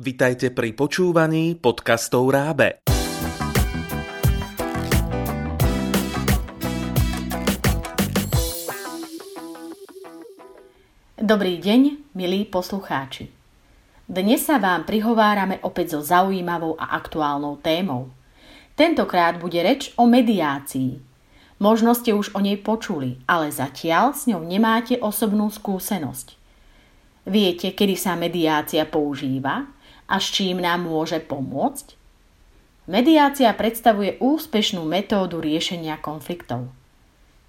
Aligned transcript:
Vitajte 0.00 0.48
pri 0.48 0.72
počúvaní 0.72 1.60
podcastov 1.60 2.32
Rábe. 2.32 2.80
Dobrý 11.20 11.60
deň, 11.60 12.16
milí 12.16 12.48
poslucháči. 12.48 13.28
Dnes 14.08 14.40
sa 14.40 14.56
vám 14.56 14.88
prihovárame 14.88 15.60
opäť 15.60 15.92
so 15.92 16.00
zaujímavou 16.00 16.80
a 16.80 16.96
aktuálnou 16.96 17.60
témou. 17.60 18.08
Tentokrát 18.72 19.36
bude 19.36 19.60
reč 19.60 19.92
o 20.00 20.08
mediácii. 20.08 20.96
Možno 21.60 21.92
ste 21.92 22.16
už 22.16 22.32
o 22.32 22.40
nej 22.40 22.56
počuli, 22.56 23.20
ale 23.28 23.52
zatiaľ 23.52 24.16
s 24.16 24.24
ňou 24.24 24.48
nemáte 24.48 24.96
osobnú 24.96 25.52
skúsenosť. 25.52 26.40
Viete, 27.28 27.76
kedy 27.76 28.00
sa 28.00 28.16
mediácia 28.16 28.88
používa 28.88 29.68
a 30.10 30.18
s 30.18 30.34
čím 30.34 30.58
nám 30.58 30.90
môže 30.90 31.22
pomôcť? 31.22 31.94
Mediácia 32.90 33.54
predstavuje 33.54 34.18
úspešnú 34.18 34.82
metódu 34.82 35.38
riešenia 35.38 35.94
konfliktov. 36.02 36.66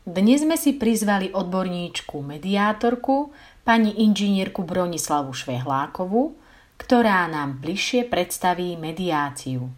Dnes 0.05 0.45
sme 0.45 0.53
si 0.53 0.77
prizvali 0.77 1.33
odborníčku 1.33 2.21
mediátorku, 2.21 3.33
pani 3.65 4.05
inžinierku 4.05 4.61
Bronislavu 4.61 5.33
Švehlákovú, 5.33 6.37
ktorá 6.77 7.25
nám 7.29 7.61
bližšie 7.61 8.09
predstaví 8.09 8.77
mediáciu. 8.77 9.69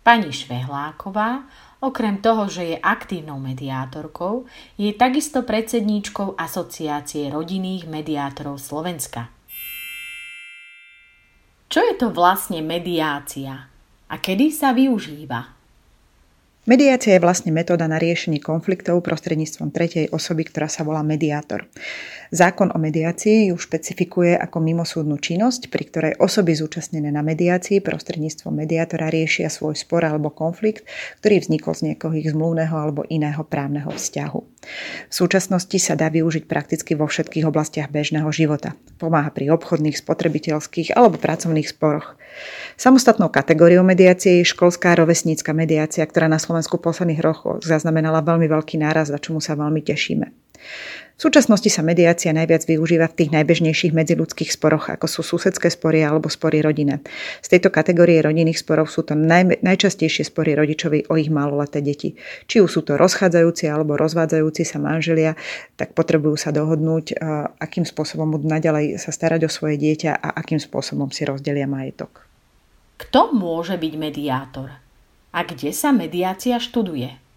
Pani 0.00 0.32
Švehláková, 0.32 1.44
okrem 1.84 2.20
toho, 2.24 2.48
že 2.48 2.72
je 2.72 2.76
aktívnou 2.80 3.36
mediátorkou, 3.36 4.48
je 4.80 4.92
takisto 4.96 5.44
predsedníčkou 5.44 6.36
Asociácie 6.36 7.28
rodinných 7.28 7.84
mediátorov 7.84 8.56
Slovenska. 8.56 9.28
Čo 11.78 11.86
je 11.86 11.94
to 11.94 12.10
vlastne 12.10 12.58
mediácia 12.58 13.70
a 14.10 14.14
kedy 14.18 14.50
sa 14.50 14.74
využíva? 14.74 15.57
Mediácia 16.68 17.16
je 17.16 17.24
vlastne 17.24 17.48
metóda 17.48 17.88
na 17.88 17.96
riešenie 17.96 18.44
konfliktov 18.44 19.00
prostredníctvom 19.00 19.72
tretej 19.72 20.12
osoby, 20.12 20.44
ktorá 20.52 20.68
sa 20.68 20.84
volá 20.84 21.00
mediátor. 21.00 21.64
Zákon 22.28 22.68
o 22.68 22.76
mediácii 22.76 23.48
ju 23.48 23.56
špecifikuje 23.56 24.36
ako 24.36 24.60
mimosúdnu 24.60 25.16
činnosť, 25.16 25.72
pri 25.72 25.84
ktorej 25.88 26.12
osoby 26.20 26.52
zúčastnené 26.52 27.08
na 27.08 27.24
mediácii 27.24 27.80
prostredníctvom 27.80 28.52
mediátora 28.52 29.08
riešia 29.08 29.48
svoj 29.48 29.80
spor 29.80 30.04
alebo 30.04 30.28
konflikt, 30.28 30.84
ktorý 31.24 31.40
vznikol 31.40 31.72
z 31.72 31.82
niekoho 31.88 32.12
ich 32.12 32.28
zmluvného 32.28 32.76
alebo 32.76 33.08
iného 33.08 33.40
právneho 33.48 33.88
vzťahu. 33.88 34.40
V 35.08 35.14
súčasnosti 35.14 35.80
sa 35.80 35.96
dá 35.96 36.12
využiť 36.12 36.44
prakticky 36.44 36.92
vo 36.92 37.08
všetkých 37.08 37.48
oblastiach 37.48 37.88
bežného 37.88 38.28
života. 38.28 38.76
Pomáha 39.00 39.32
pri 39.32 39.56
obchodných, 39.56 39.96
spotrebiteľských 39.96 40.92
alebo 40.92 41.16
pracovných 41.16 41.64
sporoch. 41.72 42.20
Samostatnou 42.76 43.32
kategóriou 43.32 43.82
mediácie 43.82 44.44
je 44.44 44.52
školská 44.52 44.94
rovesnícka 44.94 45.56
mediácia, 45.56 46.04
ktorá 46.04 46.28
na 46.28 46.36
Slovensku 46.36 46.57
v 46.66 46.82
posledných 46.82 47.22
rokoch 47.22 47.62
zaznamenala 47.62 48.26
veľmi 48.26 48.50
veľký 48.50 48.82
náraz, 48.82 49.14
za 49.14 49.22
čomu 49.22 49.38
sa 49.38 49.54
veľmi 49.54 49.78
tešíme. 49.86 50.26
V 51.18 51.26
súčasnosti 51.26 51.66
sa 51.66 51.82
mediácia 51.82 52.30
najviac 52.30 52.62
využíva 52.62 53.10
v 53.10 53.16
tých 53.18 53.30
najbežnejších 53.34 53.90
medziludských 53.90 54.54
sporoch, 54.54 54.86
ako 54.86 55.06
sú 55.10 55.26
susedské 55.26 55.66
spory 55.66 56.06
alebo 56.06 56.30
spory 56.30 56.62
rodinné. 56.62 57.02
Z 57.42 57.58
tejto 57.58 57.74
kategórie 57.74 58.22
rodinných 58.22 58.62
sporov 58.62 58.86
sú 58.86 59.02
to 59.02 59.18
naj, 59.18 59.58
najčastejšie 59.58 60.22
spory 60.30 60.54
rodičovi 60.54 61.10
o 61.10 61.18
ich 61.18 61.26
maloleté 61.26 61.82
deti. 61.82 62.14
Či 62.46 62.62
už 62.62 62.70
sú 62.70 62.80
to 62.86 62.94
rozchádzajúci 62.94 63.66
alebo 63.66 63.98
rozvádzajúci 63.98 64.62
sa 64.62 64.78
manželia, 64.78 65.34
tak 65.74 65.94
potrebujú 65.98 66.38
sa 66.38 66.54
dohodnúť, 66.54 67.18
akým 67.58 67.82
spôsobom 67.82 68.30
budú 68.30 68.46
naďalej 68.46 69.02
sa 69.02 69.10
starať 69.10 69.46
o 69.46 69.50
svoje 69.50 69.74
dieťa 69.74 70.22
a 70.22 70.38
akým 70.38 70.62
spôsobom 70.62 71.10
si 71.10 71.26
rozdelia 71.26 71.66
majetok. 71.66 72.30
Kto 72.98 73.34
môže 73.34 73.74
byť 73.74 73.94
mediátor? 73.98 74.70
A 75.32 75.44
kde 75.44 75.70
sa 75.76 75.92
mediácia 75.92 76.56
študuje? 76.56 77.28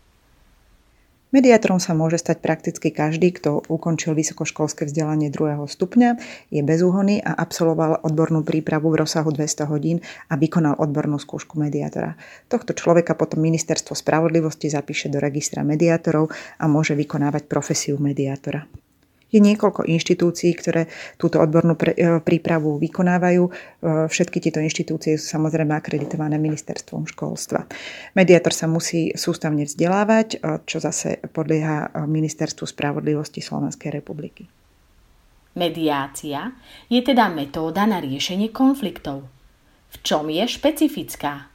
Mediátorom 1.31 1.79
sa 1.79 1.95
môže 1.95 2.19
stať 2.19 2.43
prakticky 2.43 2.91
každý, 2.91 3.31
kto 3.31 3.63
ukončil 3.71 4.11
vysokoškolské 4.11 4.83
vzdelanie 4.83 5.31
druhého 5.31 5.63
stupňa, 5.63 6.19
je 6.51 6.59
bezúhonný 6.59 7.23
a 7.23 7.31
absolvoval 7.31 8.03
odbornú 8.03 8.43
prípravu 8.43 8.91
v 8.91 9.07
rozsahu 9.07 9.31
200 9.31 9.71
hodín 9.71 9.97
a 10.27 10.35
vykonal 10.35 10.75
odbornú 10.75 11.15
skúšku 11.15 11.55
mediátora. 11.55 12.19
Tohto 12.51 12.75
človeka 12.75 13.15
potom 13.15 13.39
Ministerstvo 13.47 13.95
spravodlivosti 13.95 14.67
zapíše 14.67 15.07
do 15.07 15.23
registra 15.23 15.63
mediátorov 15.63 16.35
a 16.59 16.67
môže 16.67 16.99
vykonávať 16.99 17.47
profesiu 17.47 17.95
mediátora. 17.95 18.67
Je 19.31 19.39
niekoľko 19.39 19.87
inštitúcií, 19.87 20.51
ktoré 20.59 20.91
túto 21.15 21.39
odbornú 21.39 21.79
e, 21.79 22.19
prípravu 22.19 22.75
vykonávajú. 22.75 23.43
E, 23.47 23.51
všetky 24.11 24.43
tieto 24.43 24.59
inštitúcie 24.59 25.15
sú 25.15 25.25
samozrejme 25.39 25.71
akreditované 25.71 26.35
ministerstvom 26.35 27.07
školstva. 27.07 27.63
Mediátor 28.11 28.51
sa 28.51 28.67
musí 28.67 29.15
sústavne 29.15 29.63
vzdelávať, 29.63 30.27
e, 30.35 30.37
čo 30.67 30.83
zase 30.83 31.23
podlieha 31.31 32.07
ministerstvu 32.07 32.67
spravodlivosti 32.67 33.39
Slovenskej 33.39 33.91
republiky. 33.95 34.51
Mediácia 35.55 36.55
je 36.87 37.03
teda 37.03 37.27
metóda 37.27 37.83
na 37.83 37.99
riešenie 37.99 38.55
konfliktov. 38.55 39.27
V 39.91 39.95
čom 39.99 40.31
je 40.31 40.47
špecifická? 40.47 41.50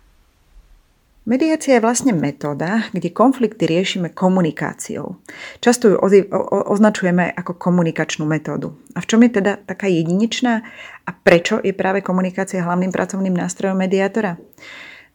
Mediácia 1.27 1.75
je 1.75 1.83
vlastne 1.83 2.15
metóda, 2.15 2.87
kde 2.95 3.11
konflikty 3.11 3.67
riešime 3.67 4.15
komunikáciou. 4.15 5.19
Často 5.59 5.91
ju 5.91 5.99
označujeme 6.71 7.35
ako 7.35 7.59
komunikačnú 7.59 8.23
metódu. 8.23 8.79
A 8.95 9.03
v 9.03 9.09
čom 9.11 9.27
je 9.27 9.43
teda 9.43 9.59
taká 9.59 9.91
jedinečná 9.91 10.63
a 11.03 11.11
prečo 11.11 11.59
je 11.59 11.75
práve 11.75 12.07
komunikácia 12.07 12.63
hlavným 12.63 12.95
pracovným 12.95 13.35
nástrojom 13.35 13.75
mediátora? 13.75 14.39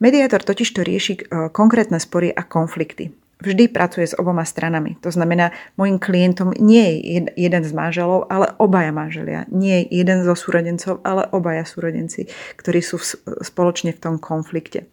Mediátor 0.03 0.43
totiž 0.43 0.75
to 0.75 0.83
rieši 0.83 1.13
e, 1.15 1.19
konkrétne 1.55 1.95
spory 1.95 2.27
a 2.35 2.43
konflikty 2.43 3.15
vždy 3.41 3.73
pracuje 3.73 4.05
s 4.05 4.17
oboma 4.17 4.45
stranami. 4.45 4.95
To 5.01 5.09
znamená, 5.09 5.51
môjim 5.75 5.97
klientom 5.97 6.53
nie 6.61 7.01
je 7.01 7.27
jeden 7.35 7.63
z 7.65 7.71
manželov, 7.73 8.29
ale 8.29 8.53
obaja 8.61 8.93
manželia. 8.93 9.49
Nie 9.49 9.83
je 9.83 10.01
jeden 10.01 10.21
zo 10.21 10.37
súrodencov, 10.37 11.01
ale 11.01 11.25
obaja 11.33 11.65
súrodenci, 11.65 12.29
ktorí 12.55 12.79
sú 12.79 13.01
spoločne 13.41 13.97
v 13.97 13.99
tom 13.99 14.15
konflikte. 14.21 14.87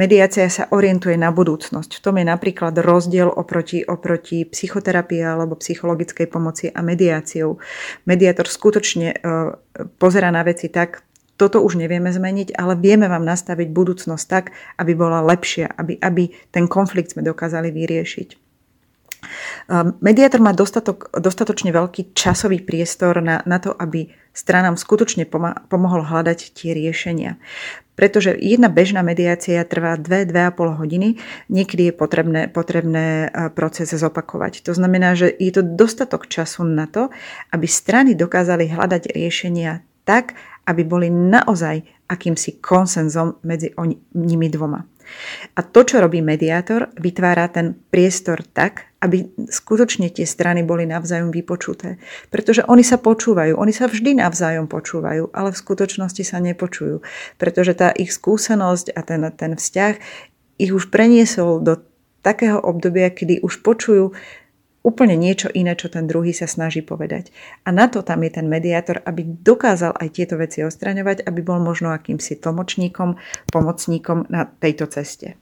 Mediácia 0.00 0.48
sa 0.48 0.66
orientuje 0.72 1.20
na 1.20 1.28
budúcnosť. 1.30 2.00
V 2.00 2.02
tom 2.02 2.16
je 2.16 2.26
napríklad 2.26 2.72
rozdiel 2.80 3.28
oproti, 3.28 3.84
oproti 3.84 4.48
psychoterapii 4.48 5.20
alebo 5.20 5.60
psychologickej 5.60 6.26
pomoci 6.26 6.72
a 6.72 6.80
mediáciou. 6.80 7.60
Mediátor 8.08 8.48
skutočne 8.48 9.08
e, 9.12 9.16
pozera 10.00 10.32
na 10.32 10.40
veci 10.40 10.72
tak, 10.72 11.09
toto 11.40 11.64
už 11.64 11.80
nevieme 11.80 12.12
zmeniť, 12.12 12.52
ale 12.52 12.76
vieme 12.76 13.08
vám 13.08 13.24
nastaviť 13.24 13.72
budúcnosť 13.72 14.24
tak, 14.28 14.52
aby 14.76 14.92
bola 14.92 15.24
lepšia, 15.24 15.72
aby, 15.72 15.96
aby 15.96 16.28
ten 16.52 16.68
konflikt 16.68 17.16
sme 17.16 17.24
dokázali 17.24 17.72
vyriešiť. 17.72 18.50
Ehm, 19.68 19.96
mediátor 20.00 20.40
má 20.40 20.52
dostatok, 20.56 21.12
dostatočne 21.16 21.72
veľký 21.72 22.16
časový 22.16 22.60
priestor 22.64 23.20
na, 23.20 23.44
na 23.44 23.60
to, 23.60 23.72
aby 23.76 24.12
stranám 24.32 24.76
skutočne 24.76 25.28
pomohol 25.68 26.06
hľadať 26.06 26.56
tie 26.56 26.72
riešenia. 26.72 27.36
Pretože 27.98 28.32
jedna 28.32 28.72
bežná 28.72 29.04
mediácia 29.04 29.60
trvá 29.68 30.00
2-2,5 30.00 30.80
hodiny, 30.80 31.08
niekedy 31.52 31.92
je 31.92 31.94
potrebné, 31.94 32.40
potrebné 32.48 33.28
e, 33.28 33.52
proces 33.52 33.92
zopakovať. 33.92 34.64
To 34.64 34.72
znamená, 34.72 35.12
že 35.12 35.28
je 35.28 35.52
to 35.52 35.60
dostatok 35.60 36.24
času 36.24 36.64
na 36.64 36.88
to, 36.88 37.12
aby 37.52 37.68
strany 37.68 38.16
dokázali 38.16 38.72
hľadať 38.72 39.12
riešenia 39.12 39.84
tak, 40.08 40.32
aby 40.70 40.86
boli 40.86 41.10
naozaj 41.10 41.82
akýmsi 42.06 42.62
konsenzom 42.62 43.42
medzi 43.42 43.74
nimi 44.14 44.46
dvoma. 44.46 44.86
A 45.58 45.66
to, 45.66 45.82
čo 45.82 45.98
robí 45.98 46.22
mediátor, 46.22 46.94
vytvára 46.94 47.50
ten 47.50 47.74
priestor 47.74 48.46
tak, 48.46 48.94
aby 49.02 49.26
skutočne 49.50 50.12
tie 50.12 50.22
strany 50.22 50.62
boli 50.62 50.86
navzájom 50.86 51.34
vypočuté. 51.34 51.98
Pretože 52.30 52.62
oni 52.68 52.86
sa 52.86 53.00
počúvajú, 53.00 53.58
oni 53.58 53.74
sa 53.74 53.90
vždy 53.90 54.22
navzájom 54.22 54.70
počúvajú, 54.70 55.34
ale 55.34 55.50
v 55.50 55.60
skutočnosti 55.60 56.22
sa 56.22 56.38
nepočujú. 56.38 57.02
Pretože 57.40 57.74
tá 57.74 57.90
ich 57.90 58.14
skúsenosť 58.14 58.94
a 58.94 59.00
ten, 59.02 59.22
ten 59.34 59.52
vzťah 59.58 59.94
ich 60.60 60.70
už 60.70 60.92
preniesol 60.92 61.64
do 61.64 61.80
takého 62.20 62.60
obdobia, 62.60 63.08
kedy 63.08 63.40
už 63.40 63.64
počujú 63.64 64.12
úplne 64.80 65.16
niečo 65.16 65.48
iné, 65.52 65.76
čo 65.76 65.92
ten 65.92 66.08
druhý 66.08 66.32
sa 66.32 66.48
snaží 66.48 66.80
povedať. 66.84 67.32
A 67.64 67.72
na 67.72 67.88
to 67.88 68.04
tam 68.04 68.24
je 68.24 68.30
ten 68.32 68.46
mediátor, 68.48 69.00
aby 69.04 69.24
dokázal 69.24 69.96
aj 69.96 70.08
tieto 70.12 70.36
veci 70.36 70.64
ostraňovať, 70.64 71.24
aby 71.24 71.40
bol 71.40 71.60
možno 71.60 71.92
akýmsi 71.92 72.40
tlmočníkom, 72.40 73.16
pomocníkom 73.52 74.28
na 74.28 74.48
tejto 74.48 74.88
ceste. 74.88 75.36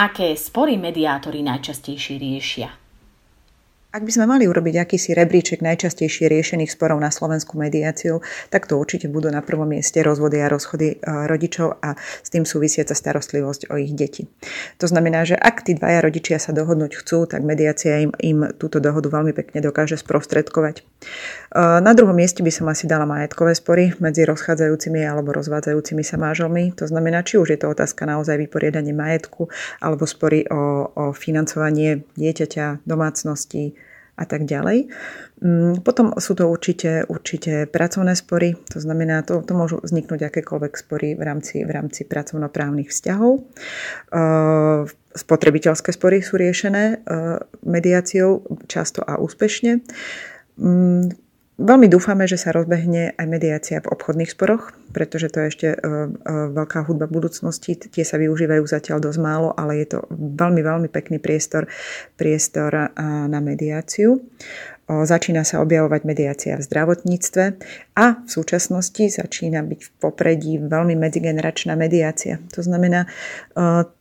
Aké 0.00 0.32
spory 0.32 0.80
mediátori 0.80 1.44
najčastejšie 1.44 2.16
riešia? 2.16 2.79
Ak 3.90 4.06
by 4.06 4.12
sme 4.14 4.30
mali 4.30 4.46
urobiť 4.46 4.86
akýsi 4.86 5.18
rebríček 5.18 5.66
najčastejšie 5.66 6.30
riešených 6.30 6.78
sporov 6.78 7.02
na 7.02 7.10
Slovensku 7.10 7.58
mediáciou, 7.58 8.22
tak 8.46 8.70
to 8.70 8.78
určite 8.78 9.10
budú 9.10 9.34
na 9.34 9.42
prvom 9.42 9.66
mieste 9.66 9.98
rozvody 10.06 10.38
a 10.38 10.46
rozchody 10.46 10.94
e, 10.94 10.96
rodičov 11.02 11.74
a 11.82 11.98
s 11.98 12.30
tým 12.30 12.46
súvisiaca 12.46 12.94
starostlivosť 12.94 13.66
o 13.66 13.74
ich 13.82 13.90
deti. 13.90 14.30
To 14.78 14.86
znamená, 14.86 15.26
že 15.26 15.34
ak 15.34 15.66
tí 15.66 15.74
dvaja 15.74 16.06
rodičia 16.06 16.38
sa 16.38 16.54
dohodnúť 16.54 17.02
chcú, 17.02 17.26
tak 17.26 17.42
mediácia 17.42 17.98
im, 18.06 18.14
im 18.22 18.54
túto 18.62 18.78
dohodu 18.78 19.10
veľmi 19.10 19.34
pekne 19.34 19.58
dokáže 19.58 19.98
sprostredkovať. 19.98 20.76
E, 20.78 20.82
na 21.58 21.90
druhom 21.90 22.14
mieste 22.14 22.46
by 22.46 22.54
som 22.54 22.70
asi 22.70 22.86
dala 22.86 23.10
majetkové 23.10 23.58
spory 23.58 23.98
medzi 23.98 24.22
rozchádzajúcimi 24.22 25.02
alebo 25.02 25.34
rozvádzajúcimi 25.34 26.06
sa 26.06 26.14
máželmi. 26.14 26.78
To 26.78 26.86
znamená, 26.86 27.26
či 27.26 27.42
už 27.42 27.58
je 27.58 27.58
to 27.58 27.74
otázka 27.74 28.06
naozaj 28.06 28.38
vyporiadanie 28.38 28.94
majetku 28.94 29.50
alebo 29.82 30.06
spory 30.06 30.46
o, 30.46 30.86
o 30.94 31.04
financovanie 31.10 32.06
dieťaťa, 32.14 32.86
domácnosti, 32.86 33.79
a 34.16 34.24
tak 34.26 34.44
ďalej. 34.46 34.90
Mm, 35.40 35.80
potom 35.86 36.12
sú 36.20 36.34
to 36.36 36.50
určite, 36.50 37.04
určite 37.06 37.70
pracovné 37.70 38.14
spory, 38.18 38.58
to 38.70 38.78
znamená, 38.82 39.22
to, 39.22 39.40
to 39.42 39.52
môžu 39.54 39.78
vzniknúť 39.80 40.30
akékoľvek 40.30 40.72
spory 40.76 41.08
v 41.16 41.22
rámci, 41.22 41.62
v 41.64 41.70
rámci 41.70 42.04
pracovnoprávnych 42.04 42.90
vzťahov. 42.90 43.46
Spotrebiteľské 45.10 45.90
spory 45.90 46.22
sú 46.22 46.38
riešené 46.38 47.02
mediáciou 47.66 48.46
často 48.70 49.02
a 49.02 49.18
úspešne. 49.18 49.82
Veľmi 51.60 51.92
dúfame, 51.92 52.24
že 52.24 52.40
sa 52.40 52.56
rozbehne 52.56 53.12
aj 53.20 53.26
mediácia 53.28 53.84
v 53.84 53.92
obchodných 53.92 54.32
sporoch, 54.32 54.72
pretože 54.96 55.28
to 55.28 55.44
je 55.44 55.46
ešte 55.52 55.68
e, 55.68 55.76
e, 55.76 56.08
veľká 56.56 56.88
hudba 56.88 57.04
budúcnosti. 57.04 57.76
Tie 57.76 58.00
sa 58.00 58.16
využívajú 58.16 58.64
zatiaľ 58.64 59.04
dosť 59.04 59.20
málo, 59.20 59.52
ale 59.52 59.84
je 59.84 59.92
to 59.92 60.08
veľmi, 60.08 60.64
veľmi 60.64 60.88
pekný 60.88 61.20
priestor, 61.20 61.68
priestor 62.16 62.72
e, 62.72 62.88
na 63.28 63.44
mediáciu. 63.44 64.24
Začína 64.90 65.46
sa 65.46 65.62
objavovať 65.62 66.02
mediácia 66.02 66.58
v 66.58 66.66
zdravotníctve 66.66 67.44
a 67.94 68.06
v 68.26 68.26
súčasnosti 68.26 69.06
začína 69.06 69.62
byť 69.62 69.80
v 69.86 69.90
popredí 70.02 70.58
veľmi 70.58 70.98
medzigeneračná 70.98 71.78
mediácia. 71.78 72.42
To 72.58 72.66
znamená, 72.66 73.06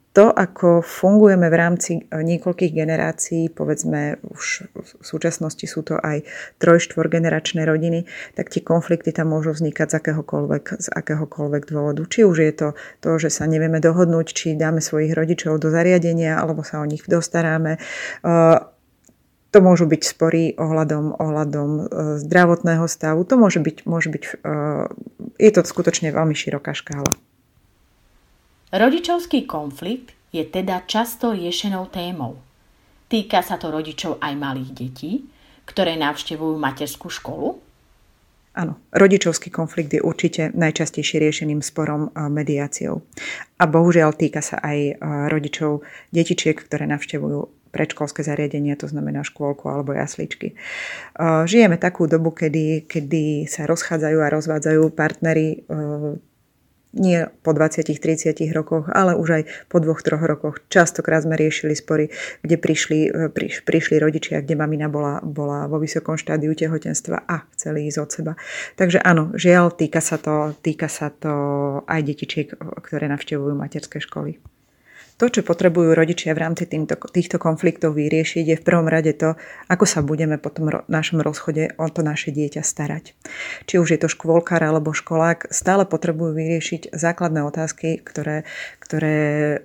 to, 0.09 0.33
ako 0.33 0.81
fungujeme 0.81 1.45
v 1.53 1.56
rámci 1.56 1.91
e, 2.01 2.01
niekoľkých 2.09 2.73
generácií, 2.73 3.53
povedzme 3.53 4.17
už 4.25 4.65
v 4.73 5.06
súčasnosti 5.06 5.61
sú 5.69 5.85
to 5.85 6.01
aj 6.01 6.25
troj, 6.57 6.81
generačné 6.89 7.61
rodiny, 7.61 8.09
tak 8.33 8.50
tie 8.50 8.65
konflikty 8.65 9.13
tam 9.13 9.38
môžu 9.38 9.53
vznikať 9.53 9.88
z 9.94 9.95
akéhokoľvek, 10.01 10.65
z 10.81 10.88
akéhokoľvek 10.89 11.63
dôvodu. 11.69 12.01
Či 12.09 12.25
už 12.25 12.38
je 12.41 12.53
to 12.57 12.67
to, 13.06 13.09
že 13.21 13.29
sa 13.29 13.45
nevieme 13.45 13.77
dohodnúť, 13.77 14.27
či 14.33 14.47
dáme 14.57 14.81
svojich 14.81 15.13
rodičov 15.13 15.61
do 15.61 15.69
zariadenia, 15.69 16.41
alebo 16.41 16.65
sa 16.65 16.81
o 16.81 16.89
nich 16.89 17.05
dostaráme. 17.05 17.77
E, 17.77 17.79
to 19.50 19.57
môžu 19.62 19.85
byť 19.85 20.01
spory 20.01 20.57
ohľadom, 20.57 21.21
ohľadom 21.21 21.69
e, 21.77 21.83
zdravotného 22.25 22.85
stavu. 22.89 23.21
To 23.29 23.38
môže 23.38 23.62
byť, 23.62 23.77
môže 23.85 24.09
byť, 24.09 24.23
je 25.38 25.51
to 25.53 25.62
skutočne 25.62 26.09
veľmi 26.09 26.33
široká 26.33 26.73
škála. 26.73 27.13
Rodičovský 28.69 29.50
konflikt 29.50 30.13
je 30.30 30.45
teda 30.45 30.86
často 30.86 31.33
riešenou 31.33 31.89
témou. 31.89 32.38
Týka 33.10 33.42
sa 33.42 33.57
to 33.57 33.74
rodičov 33.74 34.21
aj 34.21 34.33
malých 34.38 34.71
detí, 34.77 35.25
ktoré 35.66 35.98
navštevujú 35.98 36.54
materskú 36.62 37.10
školu? 37.10 37.57
Áno, 38.54 38.77
rodičovský 38.94 39.50
konflikt 39.50 39.94
je 39.98 40.06
určite 40.06 40.54
najčastejšie 40.54 41.18
riešeným 41.18 41.66
sporom 41.66 42.13
mediáciou. 42.13 43.01
A 43.57 43.63
bohužiaľ 43.66 44.13
týka 44.13 44.45
sa 44.45 44.62
aj 44.62 45.01
rodičov 45.33 45.81
detičiek, 46.13 46.54
ktoré 46.54 46.86
navštevujú 46.86 47.50
predškolské 47.74 48.25
zariadenia, 48.25 48.77
to 48.77 48.89
znamená 48.89 49.22
škôlku 49.22 49.69
alebo 49.69 49.94
jasličky. 49.94 50.57
Žijeme 51.22 51.77
takú 51.77 52.10
dobu, 52.10 52.33
kedy, 52.33 52.89
kedy 52.89 53.45
sa 53.45 53.69
rozchádzajú 53.69 54.18
a 54.22 54.33
rozvádzajú 54.33 54.81
partnery 54.94 55.65
nie 56.94 57.30
po 57.45 57.53
20-30 57.53 58.50
rokoch, 58.50 58.89
ale 58.89 59.13
už 59.13 59.30
aj 59.30 59.44
po 59.69 59.77
dvoch, 59.77 60.01
troch 60.01 60.25
rokoch. 60.25 60.57
Častokrát 60.74 61.21
sme 61.21 61.38
riešili 61.38 61.77
spory, 61.77 62.09
kde 62.41 62.56
prišli, 62.57 63.00
e, 63.09 63.30
priš, 63.30 63.62
prišli 63.62 64.01
rodičia, 64.01 64.41
kde 64.41 64.57
mamina 64.57 64.89
bola, 64.89 65.21
bola 65.21 65.69
vo 65.69 65.77
vysokom 65.77 66.18
štádiu 66.18 66.57
tehotenstva 66.57 67.30
a 67.30 67.45
chceli 67.53 67.86
ísť 67.89 68.00
od 68.01 68.09
seba. 68.09 68.33
Takže 68.74 68.97
áno, 69.06 69.30
žiaľ, 69.38 69.69
týka 69.77 70.01
sa 70.01 70.18
to, 70.18 70.57
týka 70.65 70.89
sa 70.89 71.13
to 71.13 71.33
aj 71.86 72.01
detičiek, 72.01 72.50
ktoré 72.57 73.06
navštevujú 73.06 73.53
materské 73.53 74.01
školy. 74.01 74.58
To, 75.19 75.27
čo 75.27 75.44
potrebujú 75.44 75.92
rodičia 75.92 76.31
v 76.31 76.48
rámci 76.48 76.63
týmto, 76.63 76.95
týchto 76.95 77.44
konfliktov 77.44 78.00
vyriešiť, 78.00 78.56
je 78.56 78.56
v 78.56 78.63
prvom 78.63 78.88
rade 78.88 79.12
to, 79.19 79.36
ako 79.68 79.83
sa 79.83 80.00
budeme 80.00 80.39
po 80.39 80.48
tom 80.48 80.71
ro- 80.71 80.88
našom 80.88 81.19
rozchode 81.19 81.75
o 81.75 81.92
to 81.92 82.00
naše 82.07 82.31
dieťa 82.31 82.63
starať. 82.63 83.12
Či 83.68 83.83
už 83.83 83.92
je 83.92 84.00
to 84.00 84.07
škôlkar 84.07 84.63
alebo 84.63 84.95
školák, 84.95 85.51
stále 85.51 85.83
potrebujú 85.83 86.39
vyriešiť 86.39 86.95
základné 86.95 87.44
otázky, 87.44 88.00
ktoré, 88.00 88.48
ktoré 88.80 89.19
e, 89.19 89.57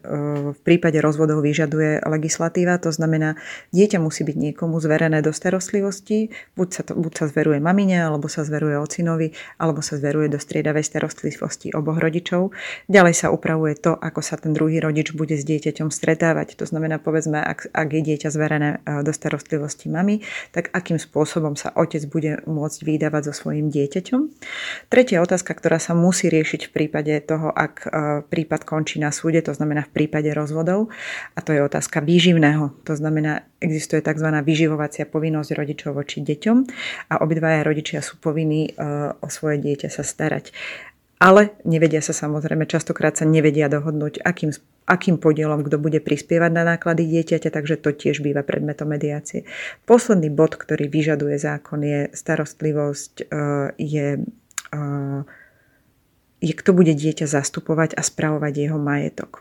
v 0.51 0.61
prípade 0.67 0.99
rozvodov 0.99 1.47
vyžaduje 1.47 2.03
legislatíva. 2.03 2.83
To 2.83 2.91
znamená, 2.91 3.39
dieťa 3.71 4.03
musí 4.03 4.27
byť 4.27 4.35
niekomu 4.35 4.83
zverené 4.83 5.23
do 5.23 5.31
starostlivosti, 5.31 6.35
buď 6.59 6.69
sa, 6.75 6.83
to, 6.83 6.99
buď 6.99 7.13
sa 7.15 7.25
zveruje 7.31 7.63
mamine, 7.63 8.03
alebo 8.03 8.27
sa 8.27 8.43
zveruje 8.43 8.75
ocinovi, 8.75 9.31
alebo 9.63 9.87
sa 9.87 10.03
zveruje 10.03 10.35
do 10.35 10.43
striedavej 10.43 10.83
starostlivosti 10.83 11.71
oboch 11.79 12.03
rodičov. 12.03 12.51
Ďalej 12.91 13.15
sa 13.15 13.31
upravuje 13.31 13.79
to, 13.79 13.95
ako 13.95 14.19
sa 14.19 14.35
ten 14.35 14.51
druhý 14.51 14.83
rodič 14.83 15.15
bude 15.15 15.44
dieťaťom 15.45 15.93
stretávať. 15.93 16.57
To 16.59 16.65
znamená, 16.65 16.97
povedzme, 16.97 17.39
ak, 17.39 17.71
ak 17.71 17.89
je 17.93 18.03
dieťa 18.03 18.29
zverené 18.33 18.81
e, 18.83 19.05
do 19.05 19.13
starostlivosti 19.13 19.93
mamy, 19.93 20.25
tak 20.51 20.73
akým 20.73 20.97
spôsobom 20.97 21.55
sa 21.55 21.71
otec 21.77 22.03
bude 22.09 22.41
môcť 22.49 22.79
vydávať 22.83 23.31
so 23.31 23.33
svojím 23.37 23.69
dieťaťom. 23.69 24.21
Tretia 24.89 25.21
otázka, 25.21 25.53
ktorá 25.53 25.77
sa 25.77 25.93
musí 25.93 26.33
riešiť 26.33 26.69
v 26.69 26.75
prípade 26.75 27.13
toho, 27.23 27.53
ak 27.53 27.75
e, 27.85 27.89
prípad 28.25 28.65
končí 28.65 28.97
na 28.99 29.13
súde, 29.13 29.45
to 29.45 29.53
znamená 29.53 29.85
v 29.85 29.93
prípade 29.93 30.33
rozvodov, 30.33 30.89
a 31.37 31.45
to 31.45 31.53
je 31.53 31.61
otázka 31.61 32.01
výživného. 32.01 32.73
To 32.89 32.95
znamená, 32.97 33.45
existuje 33.61 34.01
tzv. 34.01 34.29
vyživovacia 34.43 35.05
povinnosť 35.05 35.51
rodičov 35.53 35.97
voči 35.97 36.25
deťom 36.25 36.57
a 37.13 37.15
obidvaja 37.21 37.63
rodičia 37.63 38.01
sú 38.01 38.17
povinní 38.17 38.73
e, 38.73 39.13
o 39.15 39.29
svoje 39.29 39.61
dieťa 39.61 39.89
sa 39.93 40.03
starať 40.03 40.51
ale 41.25 41.57
nevedia 41.65 42.05
sa 42.05 42.13
samozrejme, 42.13 42.69
častokrát 42.69 43.17
sa 43.17 43.25
nevedia 43.25 43.73
dohodnúť, 43.73 44.21
akým, 44.21 44.53
akým 44.85 45.17
podielom 45.17 45.65
kto 45.65 45.81
bude 45.81 46.01
prispievať 46.05 46.51
na 46.53 46.65
náklady 46.77 47.09
dieťaťa, 47.09 47.49
takže 47.49 47.81
to 47.81 47.97
tiež 47.97 48.21
býva 48.21 48.45
predmetom 48.45 48.93
mediácie. 48.93 49.49
Posledný 49.89 50.29
bod, 50.29 50.61
ktorý 50.61 50.93
vyžaduje 50.93 51.41
zákon, 51.41 51.81
je 51.81 52.13
starostlivosť, 52.13 53.15
e, 53.25 53.37
je, 53.81 54.09
e, 54.73 54.83
je 56.45 56.53
kto 56.53 56.71
bude 56.77 56.93
dieťa 56.93 57.25
zastupovať 57.25 57.97
a 57.97 58.05
spravovať 58.05 58.53
jeho 58.53 58.77
majetok. 58.77 59.41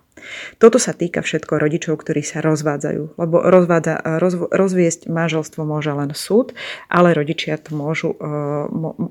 Toto 0.58 0.78
sa 0.80 0.96
týka 0.96 1.22
všetko 1.22 1.60
rodičov, 1.60 2.00
ktorí 2.00 2.24
sa 2.24 2.40
rozvádzajú, 2.42 3.20
lebo 3.20 3.36
rozvádza, 3.44 4.20
roz, 4.20 4.36
rozviesť 4.50 5.12
manželstvo 5.12 5.62
môže 5.64 5.92
len 5.92 6.12
súd, 6.16 6.56
ale 6.88 7.14
rodičia, 7.14 7.60
to 7.60 7.76
môžu, 7.76 8.16
e, 8.18 8.28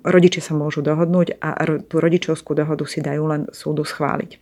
rodičia 0.06 0.42
sa 0.44 0.54
môžu 0.56 0.80
dohodnúť 0.80 1.38
a 1.38 1.50
tú 1.86 1.98
rodičovskú 2.02 2.56
dohodu 2.56 2.84
si 2.88 3.04
dajú 3.04 3.24
len 3.28 3.42
súdu 3.52 3.84
schváliť. 3.86 4.38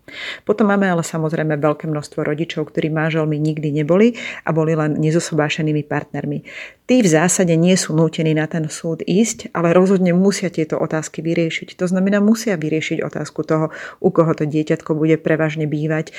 Potom 0.49 0.71
máme 0.71 0.89
ale 0.89 1.03
samozrejme 1.07 1.59
veľké 1.59 1.91
množstvo 1.91 2.23
rodičov, 2.23 2.71
ktorí 2.71 2.89
manželmi 2.91 3.37
nikdy 3.37 3.71
neboli 3.83 4.17
a 4.47 4.51
boli 4.51 4.75
len 4.75 4.97
nezosobášenými 4.99 5.85
partnermi. 5.87 6.47
Tí 6.91 7.07
v 7.07 7.09
zásade 7.09 7.55
nie 7.55 7.79
sú 7.79 7.95
nútení 7.95 8.35
na 8.35 8.51
ten 8.51 8.67
súd 8.67 9.07
ísť, 9.07 9.55
ale 9.55 9.71
rozhodne 9.71 10.11
musia 10.11 10.51
tieto 10.51 10.75
otázky 10.75 11.23
vyriešiť. 11.23 11.79
To 11.79 11.87
znamená, 11.87 12.19
musia 12.19 12.59
vyriešiť 12.59 13.07
otázku 13.07 13.47
toho, 13.47 13.71
u 14.03 14.11
koho 14.11 14.35
to 14.35 14.43
dieťatko 14.43 14.99
bude 14.99 15.15
prevažne 15.23 15.71
bývať, 15.71 16.11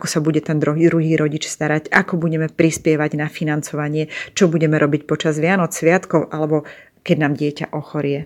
ako 0.00 0.08
sa 0.08 0.24
bude 0.24 0.40
ten 0.40 0.56
druhý, 0.56 0.88
druhý 0.88 1.12
rodič 1.20 1.44
starať, 1.44 1.92
ako 1.92 2.16
budeme 2.16 2.48
prispievať 2.48 3.20
na 3.20 3.28
financovanie, 3.28 4.08
čo 4.32 4.48
budeme 4.48 4.80
robiť 4.80 5.04
počas 5.04 5.36
Vianoc, 5.36 5.76
Sviatkov 5.76 6.32
alebo 6.32 6.64
keď 7.04 7.16
nám 7.20 7.36
dieťa 7.36 7.76
ochorie. 7.76 8.24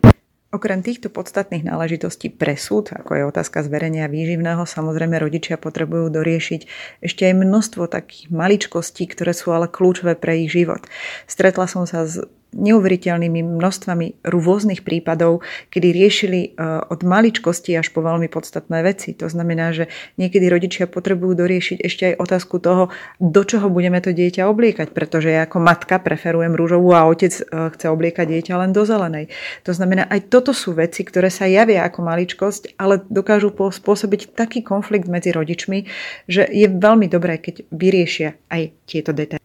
Okrem 0.55 0.87
týchto 0.87 1.11
podstatných 1.11 1.67
náležitostí 1.67 2.31
pre 2.31 2.55
súd, 2.55 2.95
ako 2.95 3.11
je 3.19 3.23
otázka 3.27 3.67
zverenia 3.67 4.07
výživného, 4.07 4.63
samozrejme 4.63 5.19
rodičia 5.19 5.59
potrebujú 5.59 6.15
doriešiť 6.15 6.61
ešte 7.03 7.27
aj 7.27 7.43
množstvo 7.43 7.91
takých 7.91 8.31
maličkostí, 8.31 9.11
ktoré 9.11 9.35
sú 9.35 9.51
ale 9.51 9.67
kľúčové 9.67 10.15
pre 10.15 10.47
ich 10.47 10.55
život. 10.55 10.87
Stretla 11.27 11.67
som 11.67 11.91
sa 11.91 12.07
s 12.07 12.23
neuveriteľnými 12.55 13.43
množstvami 13.43 14.25
rôznych 14.25 14.87
prípadov, 14.87 15.43
kedy 15.75 15.89
riešili 15.91 16.41
e, 16.41 16.49
od 16.87 17.03
maličkosti 17.03 17.75
až 17.75 17.91
po 17.91 18.01
veľmi 18.01 18.31
podstatné 18.31 18.81
veci. 18.87 19.13
To 19.19 19.27
znamená, 19.27 19.75
že 19.75 19.91
niekedy 20.17 20.47
rodičia 20.47 20.87
potrebujú 20.87 21.35
doriešiť 21.35 21.79
ešte 21.83 22.03
aj 22.15 22.19
otázku 22.23 22.63
toho, 22.63 22.95
do 23.19 23.43
čoho 23.43 23.67
budeme 23.69 23.99
to 23.99 24.15
dieťa 24.15 24.47
obliekať, 24.47 24.95
pretože 24.95 25.35
ja 25.35 25.45
ako 25.45 25.59
matka 25.61 25.99
preferujem 25.99 26.55
rúžovú 26.55 26.95
a 26.95 27.05
otec 27.11 27.35
e, 27.35 27.43
chce 27.75 27.87
obliekať 27.91 28.27
dieťa 28.31 28.55
len 28.57 28.71
do 28.71 28.87
zelenej. 28.87 29.29
To 29.67 29.75
znamená, 29.75 30.07
aj 30.09 30.31
toto 30.31 30.55
sú 30.55 30.73
veci, 30.73 31.05
ktoré 31.05 31.29
sa 31.29 31.51
javia 31.51 31.85
ako 31.85 32.01
maličkosť, 32.07 32.79
ale 32.79 33.03
dokážu 33.11 33.51
spôsobiť 33.55 34.33
taký 34.33 34.65
konflikt 34.65 35.11
medzi 35.11 35.35
rodičmi, 35.35 35.85
že 36.31 36.49
je 36.49 36.67
veľmi 36.71 37.11
dobré, 37.11 37.37
keď 37.37 37.69
vyriešia 37.69 38.39
aj 38.49 38.73
tieto 38.89 39.13
detaily. 39.13 39.44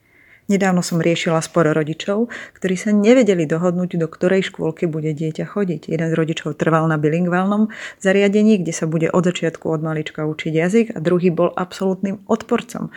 Nedávno 0.49 0.81
som 0.81 0.97
riešila 0.97 1.45
spor 1.45 1.69
rodičov, 1.69 2.33
ktorí 2.57 2.73
sa 2.73 2.89
nevedeli 2.89 3.45
dohodnúť, 3.45 4.01
do 4.01 4.09
ktorej 4.09 4.49
škôlky 4.49 4.89
bude 4.89 5.13
dieťa 5.13 5.45
chodiť. 5.45 5.93
Jeden 5.93 6.09
z 6.09 6.17
rodičov 6.17 6.57
trval 6.57 6.89
na 6.89 6.97
bilingválnom 6.97 7.69
zariadení, 8.01 8.57
kde 8.57 8.73
sa 8.73 8.89
bude 8.89 9.13
od 9.13 9.29
začiatku 9.29 9.69
od 9.69 9.85
malička 9.85 10.25
učiť 10.25 10.53
jazyk 10.57 10.87
a 10.97 10.99
druhý 11.05 11.29
bol 11.29 11.53
absolútnym 11.53 12.25
odporcom 12.25 12.89
e, 12.89 12.91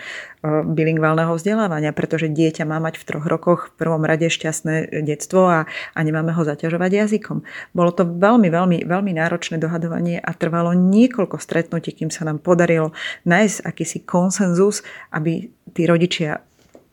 bilingválneho 0.64 1.36
vzdelávania, 1.36 1.92
pretože 1.92 2.32
dieťa 2.32 2.64
má 2.64 2.80
mať 2.80 2.96
v 2.96 3.04
troch 3.04 3.26
rokoch 3.28 3.60
v 3.68 3.84
prvom 3.84 4.00
rade 4.00 4.32
šťastné 4.32 5.04
detstvo 5.04 5.44
a, 5.52 5.60
a 5.68 5.98
nemáme 6.00 6.32
ho 6.32 6.42
zaťažovať 6.48 7.04
jazykom. 7.04 7.44
Bolo 7.76 7.92
to 7.92 8.08
veľmi, 8.08 8.48
veľmi, 8.48 8.88
veľmi 8.88 9.12
náročné 9.12 9.60
dohadovanie 9.60 10.24
a 10.24 10.32
trvalo 10.32 10.72
niekoľko 10.72 11.36
stretnutí, 11.36 11.92
kým 11.92 12.08
sa 12.08 12.24
nám 12.24 12.40
podarilo 12.40 12.96
nájsť 13.28 13.56
akýsi 13.68 14.08
konsenzus, 14.08 14.80
aby 15.12 15.52
tí 15.76 15.84
rodičia 15.84 16.40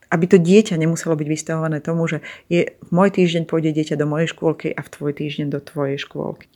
aby 0.10 0.26
to 0.26 0.38
dieťa 0.42 0.76
nemuselo 0.76 1.14
byť 1.14 1.28
vystavované 1.30 1.80
tomu, 1.80 2.10
že 2.10 2.26
je, 2.50 2.74
v 2.74 2.90
môj 2.90 3.14
týždeň 3.14 3.46
pôjde 3.46 3.72
dieťa 3.74 3.96
do 3.96 4.10
mojej 4.10 4.30
škôlky 4.34 4.74
a 4.74 4.82
v 4.82 4.90
tvoj 4.90 5.12
týždeň 5.14 5.48
do 5.54 5.60
tvojej 5.62 6.02
škôlky. 6.02 6.50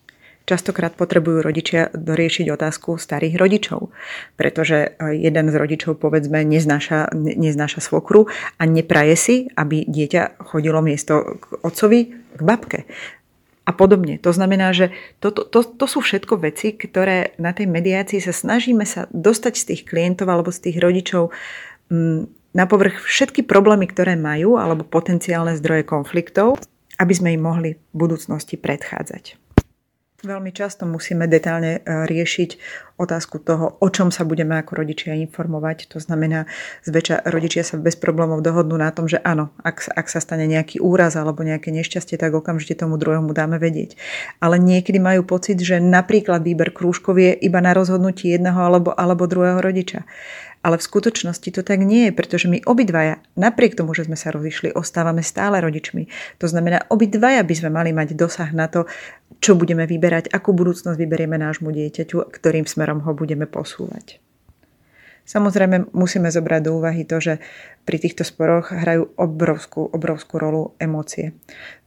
Častokrát 0.43 0.91
potrebujú 0.99 1.39
rodičia 1.39 1.87
doriešiť 1.95 2.51
otázku 2.51 2.99
starých 2.99 3.39
rodičov, 3.39 3.95
pretože 4.35 4.91
e, 4.91 5.15
jeden 5.15 5.47
z 5.47 5.55
rodičov 5.55 5.95
povedzme 6.03 6.43
neznáša, 6.43 7.15
neznáša 7.15 7.79
svokru 7.79 8.27
a 8.59 8.63
nepraje 8.67 9.15
si, 9.15 9.35
aby 9.55 9.87
dieťa 9.87 10.43
chodilo 10.43 10.83
miesto 10.83 11.39
k 11.39 11.63
otcovi 11.63 11.99
k 12.35 12.41
babke 12.43 12.83
a 13.63 13.71
podobne. 13.71 14.19
To 14.19 14.35
znamená, 14.35 14.75
že 14.75 14.91
to, 15.23 15.31
to, 15.31 15.47
to, 15.47 15.63
to 15.63 15.85
sú 15.87 16.03
všetko 16.03 16.35
veci, 16.43 16.75
ktoré 16.75 17.31
na 17.39 17.55
tej 17.55 17.71
mediácii 17.71 18.19
sa 18.19 18.35
snažíme 18.35 18.83
sa 18.83 19.07
dostať 19.15 19.53
z 19.55 19.63
tých 19.71 19.81
klientov 19.87 20.27
alebo 20.27 20.51
z 20.51 20.67
tých 20.67 20.77
rodičov 20.83 21.31
na 22.53 22.69
povrch 22.69 23.01
všetky 23.01 23.43
problémy, 23.43 23.89
ktoré 23.89 24.13
majú, 24.13 24.61
alebo 24.61 24.85
potenciálne 24.85 25.57
zdroje 25.57 25.83
konfliktov, 25.83 26.61
aby 27.01 27.13
sme 27.13 27.33
im 27.33 27.41
mohli 27.41 27.69
v 27.75 27.95
budúcnosti 27.97 28.55
predchádzať. 28.55 29.43
Veľmi 30.23 30.55
často 30.55 30.87
musíme 30.87 31.27
detálne 31.27 31.83
e, 31.83 32.07
riešiť 32.07 32.49
otázku 32.95 33.43
toho, 33.43 33.75
o 33.83 33.87
čom 33.91 34.07
sa 34.07 34.23
budeme 34.23 34.55
ako 34.55 34.79
rodičia 34.79 35.19
informovať. 35.19 35.91
To 35.91 35.99
znamená, 35.99 36.47
zväčša 36.87 37.27
rodičia 37.27 37.67
sa 37.67 37.75
bez 37.75 37.99
problémov 37.99 38.39
dohodnú 38.39 38.79
na 38.79 38.87
tom, 38.95 39.11
že 39.11 39.19
áno, 39.19 39.51
ak, 39.59 39.91
ak 39.91 40.07
sa 40.07 40.23
stane 40.23 40.47
nejaký 40.47 40.79
úraz 40.79 41.19
alebo 41.19 41.43
nejaké 41.43 41.75
nešťastie, 41.75 42.15
tak 42.15 42.39
okamžite 42.39 42.79
tomu 42.79 42.95
druhému 42.95 43.35
dáme 43.35 43.59
vedieť. 43.59 43.99
Ale 44.39 44.63
niekedy 44.63 44.95
majú 44.95 45.27
pocit, 45.27 45.59
že 45.59 45.83
napríklad 45.83 46.39
výber 46.39 46.71
krúžkov 46.71 47.19
je 47.19 47.35
iba 47.43 47.59
na 47.59 47.75
rozhodnutí 47.75 48.31
jedného 48.31 48.63
alebo, 48.63 48.95
alebo 48.95 49.27
druhého 49.27 49.59
rodiča. 49.59 50.07
Ale 50.63 50.79
v 50.79 50.87
skutočnosti 50.87 51.49
to 51.51 51.61
tak 51.61 51.83
nie 51.83 52.09
je, 52.09 52.11
pretože 52.15 52.47
my 52.47 52.63
obidvaja, 52.63 53.19
napriek 53.35 53.75
tomu, 53.75 53.91
že 53.91 54.07
sme 54.07 54.15
sa 54.15 54.31
rozišli, 54.31 54.71
ostávame 54.71 55.19
stále 55.19 55.59
rodičmi. 55.59 56.07
To 56.39 56.47
znamená, 56.47 56.87
obidvaja 56.87 57.43
by 57.43 57.53
sme 57.53 57.69
mali 57.69 57.91
mať 57.91 58.15
dosah 58.15 58.47
na 58.55 58.71
to, 58.71 58.87
čo 59.43 59.59
budeme 59.59 59.83
vyberať, 59.83 60.31
akú 60.31 60.55
budúcnosť 60.55 60.95
vyberieme 60.95 61.35
nášmu 61.35 61.67
dieťaťu, 61.67 62.31
ktorým 62.31 62.63
smerom 62.63 63.03
ho 63.03 63.11
budeme 63.11 63.43
posúvať. 63.43 64.23
Samozrejme 65.23 65.95
musíme 65.95 66.27
zobrať 66.27 66.61
do 66.67 66.75
úvahy 66.75 67.07
to, 67.07 67.23
že 67.23 67.39
pri 67.83 67.99
týchto 67.99 68.23
sporoch 68.23 68.71
hrajú 68.71 69.11
obrovskú, 69.19 69.87
obrovskú 69.91 70.39
rolu 70.39 70.75
emócie. 70.79 71.35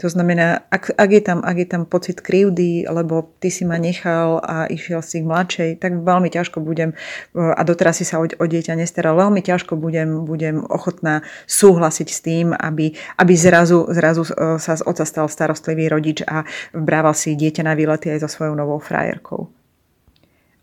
To 0.00 0.08
znamená, 0.12 0.68
ak, 0.68 0.92
ak, 0.92 1.10
je 1.12 1.22
tam, 1.24 1.38
ak 1.40 1.56
je 1.56 1.68
tam 1.68 1.82
pocit 1.88 2.20
krivdy, 2.20 2.84
lebo 2.84 3.32
ty 3.40 3.48
si 3.48 3.64
ma 3.64 3.80
nechal 3.80 4.40
a 4.44 4.68
išiel 4.68 5.00
si 5.00 5.24
k 5.24 5.28
mladšej, 5.28 5.70
tak 5.80 6.00
veľmi 6.04 6.28
ťažko 6.28 6.60
budem, 6.60 6.92
a 7.32 7.60
doteraz 7.64 8.00
si 8.00 8.04
sa 8.04 8.20
o, 8.20 8.28
o 8.28 8.44
dieťa 8.44 8.76
nestaral, 8.76 9.16
veľmi 9.16 9.40
ťažko 9.40 9.76
budem, 9.80 10.24
budem 10.28 10.64
ochotná 10.68 11.24
súhlasiť 11.48 12.08
s 12.12 12.20
tým, 12.20 12.46
aby, 12.52 12.92
aby 13.16 13.32
zrazu, 13.36 13.88
zrazu 13.88 14.28
e, 14.28 14.60
sa 14.60 14.76
z 14.76 14.84
oca 14.84 15.04
stal 15.08 15.28
starostlivý 15.32 15.88
rodič 15.88 16.20
a 16.28 16.44
brával 16.76 17.16
si 17.16 17.36
dieťa 17.36 17.64
na 17.64 17.72
výlety 17.72 18.12
aj 18.12 18.24
so 18.24 18.28
svojou 18.28 18.52
novou 18.52 18.80
frajerkou. 18.80 19.55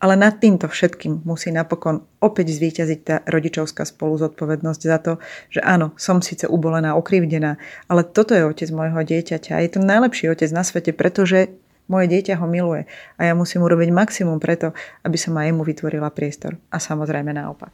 Ale 0.04 0.20
nad 0.20 0.36
týmto 0.36 0.68
všetkým 0.68 1.24
musí 1.24 1.48
napokon 1.48 2.04
opäť 2.20 2.52
zvíťaziť 2.60 3.00
tá 3.00 3.16
rodičovská 3.24 3.88
spolu 3.88 4.20
zodpovednosť 4.20 4.82
za 4.84 4.98
to, 5.00 5.12
že 5.48 5.64
áno, 5.64 5.96
som 5.96 6.20
síce 6.20 6.44
ubolená, 6.44 6.92
okrivdená, 6.92 7.56
ale 7.88 8.04
toto 8.04 8.36
je 8.36 8.44
otec 8.44 8.68
môjho 8.68 9.00
dieťaťa. 9.00 9.64
Je 9.64 9.70
to 9.72 9.80
najlepší 9.80 10.28
otec 10.28 10.52
na 10.52 10.60
svete, 10.60 10.92
pretože 10.92 11.56
moje 11.88 12.12
dieťa 12.12 12.36
ho 12.36 12.44
miluje 12.44 12.84
a 13.16 13.20
ja 13.24 13.32
musím 13.32 13.64
urobiť 13.64 13.96
maximum 13.96 14.36
preto, 14.44 14.76
aby 15.08 15.16
som 15.16 15.32
aj 15.40 15.48
jemu 15.48 15.64
vytvorila 15.64 16.12
priestor. 16.12 16.60
A 16.68 16.76
samozrejme 16.76 17.32
naopak. 17.32 17.72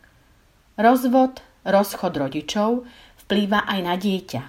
Rozvod, 0.78 1.42
rozchod 1.66 2.14
rodičov 2.14 2.86
vplýva 3.26 3.66
aj 3.66 3.80
na 3.82 3.98
dieťa. 3.98 4.42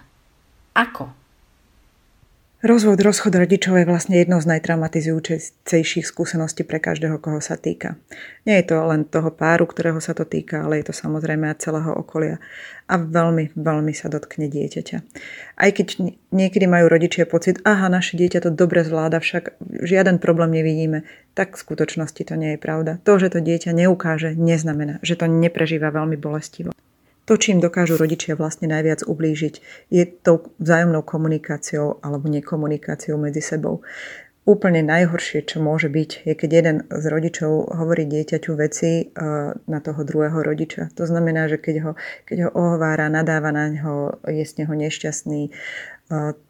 Ako? 0.78 1.21
Rozvod, 2.62 3.02
rozchod 3.02 3.34
rodičov 3.34 3.74
je 3.74 3.90
vlastne 3.90 4.22
jednou 4.22 4.38
z 4.38 4.46
najtraumatizujúcejších 4.54 6.06
skúseností 6.06 6.62
pre 6.62 6.78
každého, 6.78 7.18
koho 7.18 7.42
sa 7.42 7.58
týka. 7.58 7.98
Nie 8.46 8.62
je 8.62 8.70
to 8.70 8.86
len 8.86 9.02
toho 9.02 9.34
páru, 9.34 9.66
ktorého 9.66 9.98
sa 9.98 10.14
to 10.14 10.30
týka, 10.30 10.62
ale 10.62 10.78
je 10.78 10.86
to 10.86 10.94
samozrejme 10.94 11.50
aj 11.50 11.58
celého 11.58 11.90
okolia. 11.90 12.38
A 12.86 13.02
veľmi, 13.02 13.58
veľmi 13.58 13.98
sa 13.98 14.14
dotkne 14.14 14.46
dieťaťa. 14.46 14.98
Aj 15.58 15.70
keď 15.74 16.14
niekedy 16.30 16.70
majú 16.70 16.86
rodičia 16.86 17.26
pocit, 17.26 17.58
aha, 17.66 17.90
naše 17.90 18.14
dieťa 18.14 18.46
to 18.46 18.54
dobre 18.54 18.86
zvláda, 18.86 19.18
však 19.18 19.58
žiaden 19.82 20.22
problém 20.22 20.54
nevidíme, 20.54 21.02
tak 21.34 21.58
v 21.58 21.66
skutočnosti 21.66 22.22
to 22.30 22.38
nie 22.38 22.54
je 22.54 22.60
pravda. 22.62 23.02
To, 23.10 23.18
že 23.18 23.34
to 23.34 23.42
dieťa 23.42 23.74
neukáže, 23.74 24.38
neznamená, 24.38 25.02
že 25.02 25.18
to 25.18 25.26
neprežíva 25.26 25.90
veľmi 25.90 26.14
bolestivo. 26.14 26.78
To, 27.32 27.40
čím 27.40 27.64
dokážu 27.64 27.96
rodičia 27.96 28.36
vlastne 28.36 28.68
najviac 28.68 29.08
ublížiť, 29.08 29.88
je 29.88 30.04
tou 30.04 30.52
vzájomnou 30.60 31.00
komunikáciou 31.00 32.04
alebo 32.04 32.28
nekomunikáciou 32.28 33.16
medzi 33.16 33.40
sebou. 33.40 33.88
Úplne 34.44 34.84
najhoršie, 34.84 35.48
čo 35.48 35.64
môže 35.64 35.88
byť, 35.88 36.28
je 36.28 36.34
keď 36.36 36.50
jeden 36.52 36.78
z 36.92 37.06
rodičov 37.08 37.72
hovorí 37.72 38.04
dieťaťu 38.04 38.52
veci 38.60 39.08
eh, 39.08 39.54
na 39.56 39.80
toho 39.80 40.04
druhého 40.04 40.44
rodiča. 40.44 40.92
To 41.00 41.08
znamená, 41.08 41.48
že 41.48 41.56
keď 41.56 41.76
ho, 41.88 41.92
keď 42.28 42.38
ho 42.44 42.50
ohovára, 42.52 43.08
nadáva 43.08 43.56
na 43.56 43.72
ňo, 43.80 44.20
je 44.28 44.44
z 44.44 44.68
neho 44.68 44.76
nešťastný, 44.76 45.56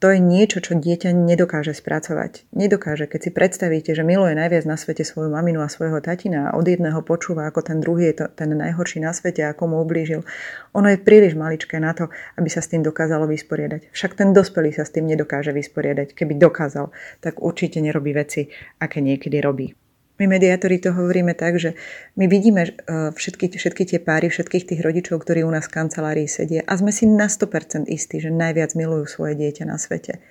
to 0.01 0.07
je 0.09 0.17
niečo, 0.17 0.57
čo 0.57 0.73
dieťa 0.73 1.13
nedokáže 1.13 1.77
spracovať. 1.77 2.49
Nedokáže. 2.49 3.05
Keď 3.05 3.19
si 3.21 3.29
predstavíte, 3.29 3.93
že 3.93 4.01
miluje 4.01 4.33
najviac 4.33 4.65
na 4.65 4.73
svete 4.73 5.05
svoju 5.05 5.29
maminu 5.29 5.61
a 5.61 5.69
svojho 5.69 6.01
tatina 6.01 6.49
a 6.49 6.57
od 6.57 6.65
jedného 6.65 7.05
počúva, 7.05 7.45
ako 7.45 7.61
ten 7.61 7.77
druhý 7.77 8.09
je 8.09 8.25
to, 8.25 8.25
ten 8.33 8.49
najhorší 8.57 9.05
na 9.05 9.13
svete, 9.13 9.45
ako 9.45 9.69
mu 9.69 9.77
ublížil, 9.85 10.25
ono 10.73 10.89
je 10.89 10.97
príliš 10.97 11.37
maličké 11.37 11.77
na 11.77 11.93
to, 11.93 12.09
aby 12.41 12.49
sa 12.49 12.65
s 12.65 12.73
tým 12.73 12.81
dokázalo 12.81 13.29
vysporiadať. 13.29 13.93
Však 13.93 14.17
ten 14.17 14.33
dospelý 14.33 14.73
sa 14.73 14.81
s 14.81 14.97
tým 14.97 15.05
nedokáže 15.05 15.53
vysporiadať. 15.53 16.17
Keby 16.17 16.41
dokázal, 16.41 16.89
tak 17.21 17.37
určite 17.37 17.77
nerobí 17.85 18.17
veci, 18.17 18.49
aké 18.81 18.97
niekedy 18.97 19.37
robí. 19.45 19.77
My 20.21 20.29
mediátori 20.29 20.77
to 20.77 20.93
hovoríme 20.93 21.33
tak, 21.33 21.57
že 21.57 21.73
my 22.13 22.29
vidíme 22.29 22.61
e, 22.61 22.71
všetky, 23.09 23.57
všetky 23.57 23.83
tie 23.89 23.97
páry, 23.97 24.29
všetkých 24.29 24.69
tých 24.69 24.81
rodičov, 24.85 25.17
ktorí 25.25 25.41
u 25.41 25.49
nás 25.49 25.65
v 25.65 25.81
kancelárii 25.81 26.29
sedia 26.29 26.61
a 26.69 26.77
sme 26.77 26.93
si 26.93 27.09
na 27.09 27.25
100% 27.25 27.89
istí, 27.89 28.21
že 28.21 28.29
najviac 28.29 28.77
milujú 28.77 29.09
svoje 29.09 29.33
dieťa 29.33 29.65
na 29.65 29.81
svete. 29.81 30.21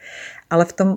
Ale 0.46 0.62
v 0.62 0.74
tom 0.78 0.90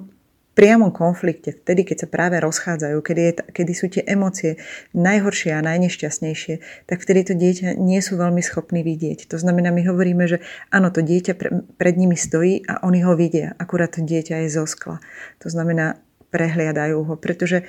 priamom 0.53 0.93
konflikte, 0.93 1.57
vtedy, 1.57 1.89
keď 1.89 2.05
sa 2.05 2.07
práve 2.13 2.37
rozchádzajú, 2.37 2.97
kedy, 3.01 3.21
je, 3.25 3.33
kedy 3.49 3.73
sú 3.73 3.89
tie 3.89 4.05
emócie 4.05 4.61
najhoršie 4.93 5.57
a 5.57 5.65
najnešťastnejšie, 5.65 6.85
tak 6.85 7.01
vtedy 7.01 7.25
to 7.25 7.33
dieťa 7.33 7.73
nie 7.73 7.97
sú 7.97 8.21
veľmi 8.21 8.45
schopní 8.45 8.85
vidieť. 8.85 9.25
To 9.33 9.41
znamená, 9.41 9.73
my 9.73 9.89
hovoríme, 9.89 10.29
že 10.29 10.45
áno, 10.69 10.93
to 10.93 11.01
dieťa 11.01 11.33
pre, 11.33 11.65
pred 11.81 11.97
nimi 11.97 12.13
stojí 12.13 12.61
a 12.69 12.85
oni 12.85 13.01
ho 13.01 13.17
vidia, 13.17 13.57
akurát 13.57 13.97
to 13.97 14.05
dieťa 14.05 14.45
je 14.45 14.49
zo 14.53 14.69
skla. 14.69 15.01
To 15.41 15.49
znamená, 15.49 15.97
prehliadajú 16.33 16.97
ho, 17.05 17.13
pretože 17.17 17.65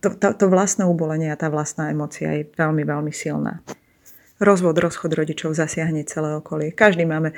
to, 0.00 0.14
to, 0.14 0.28
to 0.34 0.46
vlastné 0.46 0.86
ubolenie 0.86 1.30
a 1.30 1.40
tá 1.40 1.50
vlastná 1.50 1.90
emocia 1.90 2.30
je 2.38 2.46
veľmi, 2.46 2.82
veľmi 2.86 3.12
silná 3.12 3.62
rozvod, 4.38 4.78
rozchod 4.78 5.10
rodičov 5.14 5.54
zasiahne 5.54 6.06
celé 6.06 6.38
okolie. 6.38 6.70
Každý 6.70 7.02
máme 7.02 7.34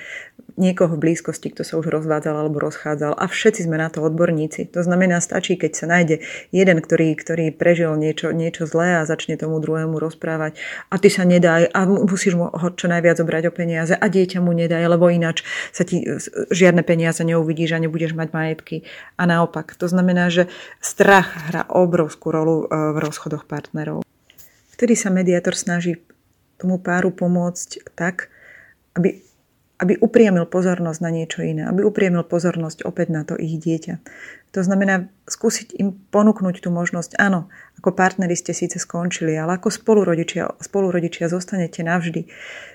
niekoho 0.60 0.96
v 0.96 1.08
blízkosti, 1.08 1.48
kto 1.48 1.64
sa 1.64 1.80
už 1.80 1.88
rozvádzal 1.88 2.36
alebo 2.36 2.60
rozchádzal 2.60 3.16
a 3.16 3.24
všetci 3.24 3.64
sme 3.64 3.80
na 3.80 3.88
to 3.88 4.04
odborníci. 4.04 4.68
To 4.76 4.84
znamená, 4.84 5.24
stačí, 5.24 5.56
keď 5.56 5.72
sa 5.72 5.86
nájde 5.88 6.20
jeden, 6.52 6.78
ktorý, 6.84 7.16
ktorý 7.16 7.56
prežil 7.56 7.96
niečo, 7.96 8.36
niečo 8.36 8.68
zlé 8.68 9.00
a 9.00 9.08
začne 9.08 9.40
tomu 9.40 9.56
druhému 9.58 9.96
rozprávať 9.96 10.60
a 10.92 11.00
ty 11.00 11.08
sa 11.08 11.24
nedaj 11.24 11.72
a 11.72 11.80
musíš 11.88 12.36
mu 12.36 12.52
ho 12.52 12.68
čo 12.76 12.86
najviac 12.92 13.16
obrať 13.24 13.48
o 13.48 13.52
peniaze 13.56 13.96
a 13.96 14.04
dieťa 14.04 14.44
mu 14.44 14.52
nedaj, 14.52 14.84
lebo 14.84 15.08
ináč 15.08 15.40
sa 15.72 15.88
ti 15.88 16.04
žiadne 16.52 16.84
peniaze 16.84 17.24
neuvidíš 17.24 17.76
a 17.76 17.82
nebudeš 17.82 18.12
mať 18.12 18.28
majetky. 18.36 18.76
A 19.16 19.24
naopak. 19.24 19.72
To 19.80 19.88
znamená, 19.88 20.28
že 20.28 20.52
strach 20.84 21.48
hrá 21.48 21.64
obrovskú 21.68 22.28
rolu 22.32 22.68
e, 22.68 22.92
v 22.92 22.96
rozchodoch 23.00 23.48
partnerov. 23.48 24.04
Vtedy 24.76 24.96
sa 24.96 25.12
mediátor 25.12 25.56
snaží 25.56 26.00
tomu 26.60 26.76
páru 26.76 27.08
pomôcť 27.08 27.88
tak, 27.96 28.28
aby, 28.92 29.24
aby 29.80 29.96
upriamil 29.96 30.44
pozornosť 30.44 31.00
na 31.00 31.10
niečo 31.10 31.40
iné, 31.40 31.64
aby 31.64 31.80
upriamil 31.80 32.22
pozornosť 32.28 32.84
opäť 32.84 33.08
na 33.08 33.24
to 33.24 33.40
ich 33.40 33.56
dieťa. 33.56 33.96
To 34.50 34.66
znamená 34.66 35.06
skúsiť 35.30 35.78
im 35.78 35.94
ponúknuť 36.10 36.66
tú 36.66 36.74
možnosť, 36.74 37.14
áno, 37.22 37.46
ako 37.78 37.94
partneri 37.94 38.34
ste 38.34 38.50
síce 38.50 38.82
skončili, 38.82 39.38
ale 39.38 39.56
ako 39.56 39.70
spolurodičia, 39.70 40.58
spolurodičia 40.58 41.30
zostanete 41.30 41.86
navždy. 41.86 42.26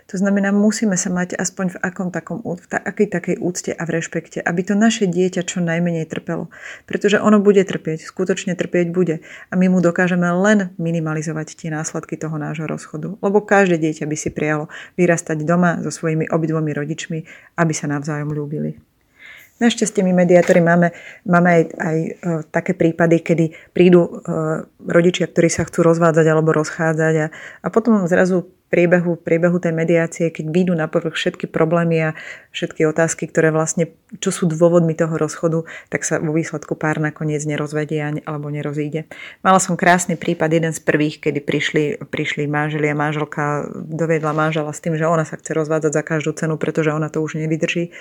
To 0.07 0.15
znamená, 0.15 0.55
musíme 0.55 0.95
sa 0.95 1.11
mať 1.11 1.35
aspoň 1.35 1.75
v 1.75 1.77
akom 1.83 2.09
takom, 2.15 2.39
v 2.39 2.65
akej 2.71 3.11
takej 3.11 3.35
úcte 3.43 3.75
a 3.75 3.83
v 3.83 3.99
rešpekte, 3.99 4.39
aby 4.39 4.61
to 4.63 4.71
naše 4.71 5.03
dieťa 5.03 5.43
čo 5.43 5.59
najmenej 5.59 6.07
trpelo. 6.07 6.47
Pretože 6.87 7.19
ono 7.19 7.43
bude 7.43 7.67
trpieť, 7.67 8.07
skutočne 8.07 8.55
trpieť 8.55 8.95
bude. 8.95 9.19
A 9.51 9.53
my 9.59 9.67
mu 9.67 9.83
dokážeme 9.83 10.31
len 10.31 10.71
minimalizovať 10.79 11.59
tie 11.59 11.69
následky 11.75 12.15
toho 12.15 12.39
nášho 12.39 12.71
rozchodu. 12.71 13.19
Lebo 13.19 13.43
každé 13.43 13.83
dieťa 13.83 14.07
by 14.07 14.15
si 14.15 14.31
prijalo 14.31 14.71
vyrastať 14.95 15.43
doma 15.43 15.83
so 15.83 15.91
svojimi 15.91 16.31
obidvomi 16.31 16.71
rodičmi, 16.71 17.19
aby 17.59 17.73
sa 17.75 17.91
navzájom 17.91 18.31
ľúbili. 18.31 18.94
Našťastie 19.55 20.03
my 20.03 20.11
mediátori 20.11 20.59
máme, 20.59 20.91
máme 21.23 21.47
aj, 21.47 21.63
aj 21.79 21.97
e, 21.97 22.09
také 22.51 22.75
prípady, 22.75 23.23
kedy 23.23 23.45
prídu 23.71 24.03
e, 24.03 24.09
rodičia, 24.83 25.31
ktorí 25.31 25.47
sa 25.47 25.63
chcú 25.63 25.79
rozvádzať 25.79 26.27
alebo 26.27 26.51
rozchádzať 26.51 27.13
a, 27.23 27.27
a 27.63 27.67
potom 27.71 28.03
zrazu 28.03 28.51
priebehu, 28.69 29.15
priebehu 29.15 29.61
tej 29.61 29.71
mediácie, 29.71 30.33
keď 30.33 30.45
výjdu 30.49 30.73
na 30.73 30.89
povrch 30.89 31.13
všetky 31.15 31.45
problémy 31.47 32.11
a 32.11 32.17
všetky 32.49 32.87
otázky, 32.89 33.29
ktoré 33.29 33.53
vlastne, 33.53 33.93
čo 34.17 34.33
sú 34.33 34.49
dôvodmi 34.49 34.97
toho 34.97 35.13
rozchodu, 35.15 35.63
tak 35.93 36.03
sa 36.03 36.17
vo 36.17 36.33
výsledku 36.33 36.73
pár 36.73 36.97
nakoniec 36.97 37.45
nerozvedie 37.45 38.01
alebo 38.25 38.49
nerozíde. 38.49 39.05
Mala 39.45 39.61
som 39.61 39.77
krásny 39.77 40.17
prípad, 40.17 40.49
jeden 40.49 40.73
z 40.73 40.81
prvých, 40.81 41.21
kedy 41.21 41.39
prišli, 41.43 41.83
prišli 42.09 42.49
manželia, 42.49 42.97
manželka 42.97 43.69
dovedla 43.75 44.33
manžela 44.33 44.73
s 44.73 44.81
tým, 44.81 44.97
že 44.97 45.05
ona 45.05 45.27
sa 45.27 45.37
chce 45.37 45.53
rozvádzať 45.53 45.91
za 45.93 46.03
každú 46.03 46.31
cenu, 46.33 46.55
pretože 46.57 46.89
ona 46.89 47.11
to 47.11 47.21
už 47.21 47.37
nevydrží. 47.37 47.93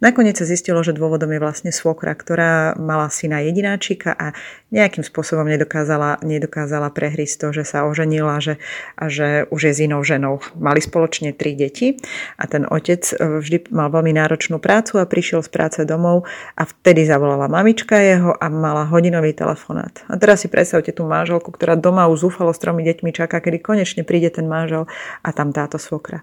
Nakoniec 0.00 0.40
sa 0.40 0.48
zistilo, 0.48 0.80
že 0.80 0.96
dôvodom 0.96 1.28
je 1.28 1.42
vlastne 1.42 1.70
svokra, 1.74 2.16
ktorá 2.16 2.78
mala 2.80 3.12
syna 3.12 3.44
jedináčika 3.44 4.16
a 4.16 4.32
nejakým 4.72 5.04
spôsobom 5.06 5.46
nedokázala, 5.46 6.22
nedokázala 6.24 6.90
prehrísť 6.90 7.36
to, 7.38 7.48
že 7.62 7.64
sa 7.66 7.86
oženila 7.86 8.38
že, 8.42 8.58
a 8.98 9.06
že 9.06 9.46
už 9.50 9.60
je 9.70 9.72
s 9.72 9.82
inou 9.84 10.05
ženou. 10.06 10.38
Mali 10.54 10.78
spoločne 10.78 11.34
tri 11.34 11.58
deti 11.58 11.98
a 12.38 12.46
ten 12.46 12.62
otec 12.62 13.02
e, 13.10 13.42
vždy 13.42 13.74
mal 13.74 13.90
veľmi 13.90 14.14
náročnú 14.14 14.62
prácu 14.62 15.02
a 15.02 15.10
prišiel 15.10 15.42
z 15.42 15.50
práce 15.50 15.80
domov 15.82 16.30
a 16.54 16.62
vtedy 16.62 17.02
zavolala 17.02 17.50
mamička 17.50 17.98
jeho 17.98 18.30
a 18.38 18.46
mala 18.46 18.86
hodinový 18.86 19.34
telefonát. 19.34 20.06
A 20.06 20.14
teraz 20.14 20.46
si 20.46 20.48
predstavte 20.48 20.94
tú 20.94 21.02
manželku, 21.02 21.50
ktorá 21.50 21.74
doma 21.74 22.06
už 22.06 22.30
zúfalo 22.30 22.54
s 22.54 22.62
tromi 22.62 22.86
deťmi 22.86 23.10
čaká, 23.10 23.42
kedy 23.42 23.58
konečne 23.58 24.06
príde 24.06 24.30
ten 24.30 24.46
manžel 24.46 24.86
a 25.26 25.34
tam 25.34 25.50
táto 25.50 25.82
svokra. 25.82 26.22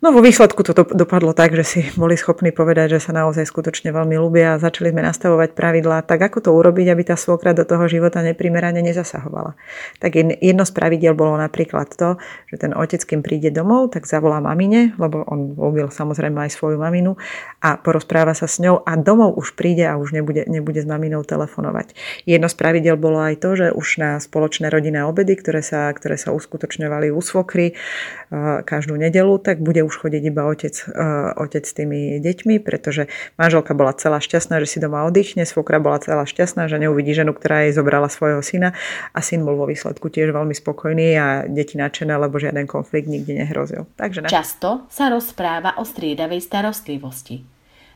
No 0.00 0.16
vo 0.16 0.24
výsledku 0.24 0.64
to 0.64 0.72
dopadlo 0.72 1.36
tak, 1.36 1.52
že 1.52 1.60
si 1.60 1.80
boli 1.92 2.16
schopní 2.16 2.56
povedať, 2.56 2.96
že 2.96 3.04
sa 3.04 3.12
naozaj 3.12 3.44
skutočne 3.44 3.92
veľmi 3.92 4.16
ľúbia 4.16 4.56
a 4.56 4.60
začali 4.60 4.96
sme 4.96 5.04
nastavovať 5.04 5.52
pravidlá, 5.52 6.08
tak 6.08 6.24
ako 6.24 6.40
to 6.40 6.50
urobiť, 6.56 6.88
aby 6.88 7.02
tá 7.04 7.20
svokra 7.20 7.52
do 7.52 7.68
toho 7.68 7.84
života 7.84 8.24
neprimerane 8.24 8.80
nezasahovala. 8.80 9.60
Tak 10.00 10.16
jedno 10.40 10.64
z 10.64 10.72
pravidiel 10.72 11.12
bolo 11.12 11.36
napríklad 11.36 11.92
to, 11.92 12.16
že 12.48 12.64
ten 12.64 12.72
otec, 12.72 13.04
kým 13.04 13.20
príde 13.20 13.52
domov, 13.52 13.92
tak 13.92 14.08
zavolá 14.08 14.40
mamine, 14.40 14.96
lebo 14.96 15.20
on 15.28 15.52
ľúbil 15.52 15.92
samozrejme 15.92 16.48
aj 16.48 16.56
svoju 16.56 16.80
maminu 16.80 17.20
a 17.60 17.76
porozpráva 17.76 18.32
sa 18.32 18.48
s 18.48 18.56
ňou 18.56 18.80
a 18.80 18.96
domov 18.96 19.36
už 19.36 19.52
príde 19.52 19.84
a 19.84 20.00
už 20.00 20.16
nebude, 20.16 20.48
nebude 20.48 20.80
s 20.80 20.88
maminou 20.88 21.28
telefonovať. 21.28 21.92
Jedno 22.24 22.48
z 22.48 22.56
pravidel 22.56 22.96
bolo 22.96 23.20
aj 23.20 23.36
to, 23.36 23.52
že 23.52 23.66
už 23.76 24.00
na 24.00 24.16
spoločné 24.16 24.72
rodinné 24.72 25.04
obedy, 25.04 25.36
ktoré 25.36 25.60
sa, 25.60 25.92
ktoré 25.92 26.16
sa 26.16 26.32
uskutočňovali 26.32 27.12
u 27.12 27.20
svokry 27.20 27.76
eh, 27.76 28.64
každú 28.64 28.96
nedelu, 28.96 29.36
tak 29.36 29.60
bude 29.60 29.89
už 29.90 29.98
chodiť 29.98 30.22
iba 30.30 30.46
otec, 30.46 30.74
uh, 30.86 31.34
otec 31.34 31.66
s 31.66 31.74
tými 31.74 32.22
deťmi, 32.22 32.62
pretože 32.62 33.10
manželka 33.34 33.74
bola 33.74 33.90
celá 33.98 34.22
šťastná, 34.22 34.62
že 34.62 34.70
si 34.70 34.78
doma 34.78 35.02
oddychne, 35.10 35.42
svokra 35.42 35.82
bola 35.82 35.98
celá 35.98 36.22
šťastná, 36.22 36.70
že 36.70 36.78
neuvidí 36.78 37.10
ženu, 37.10 37.34
ktorá 37.34 37.66
jej 37.66 37.74
zobrala 37.74 38.06
svojho 38.06 38.38
syna 38.46 38.78
a 39.10 39.18
syn 39.18 39.42
bol 39.42 39.58
vo 39.58 39.66
výsledku 39.66 40.06
tiež 40.06 40.30
veľmi 40.30 40.54
spokojný 40.54 41.08
a 41.18 41.26
deti 41.50 41.74
nadšené, 41.74 42.14
lebo 42.14 42.38
žiaden 42.38 42.70
konflikt 42.70 43.10
nikdy 43.10 43.42
nehrozil. 43.42 43.90
Takže 43.98 44.22
na... 44.22 44.28
Často 44.30 44.86
sa 44.86 45.10
rozpráva 45.10 45.74
o 45.76 45.84
striedavej 45.84 46.38
starostlivosti. 46.38 47.42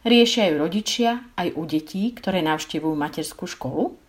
Riešia 0.05 0.53
ju 0.53 0.61
rodičia 0.61 1.25
aj 1.39 1.57
u 1.57 1.65
detí, 1.65 2.13
ktoré 2.13 2.45
navštevujú 2.45 2.93
materskú 2.93 3.49
školu? 3.49 4.04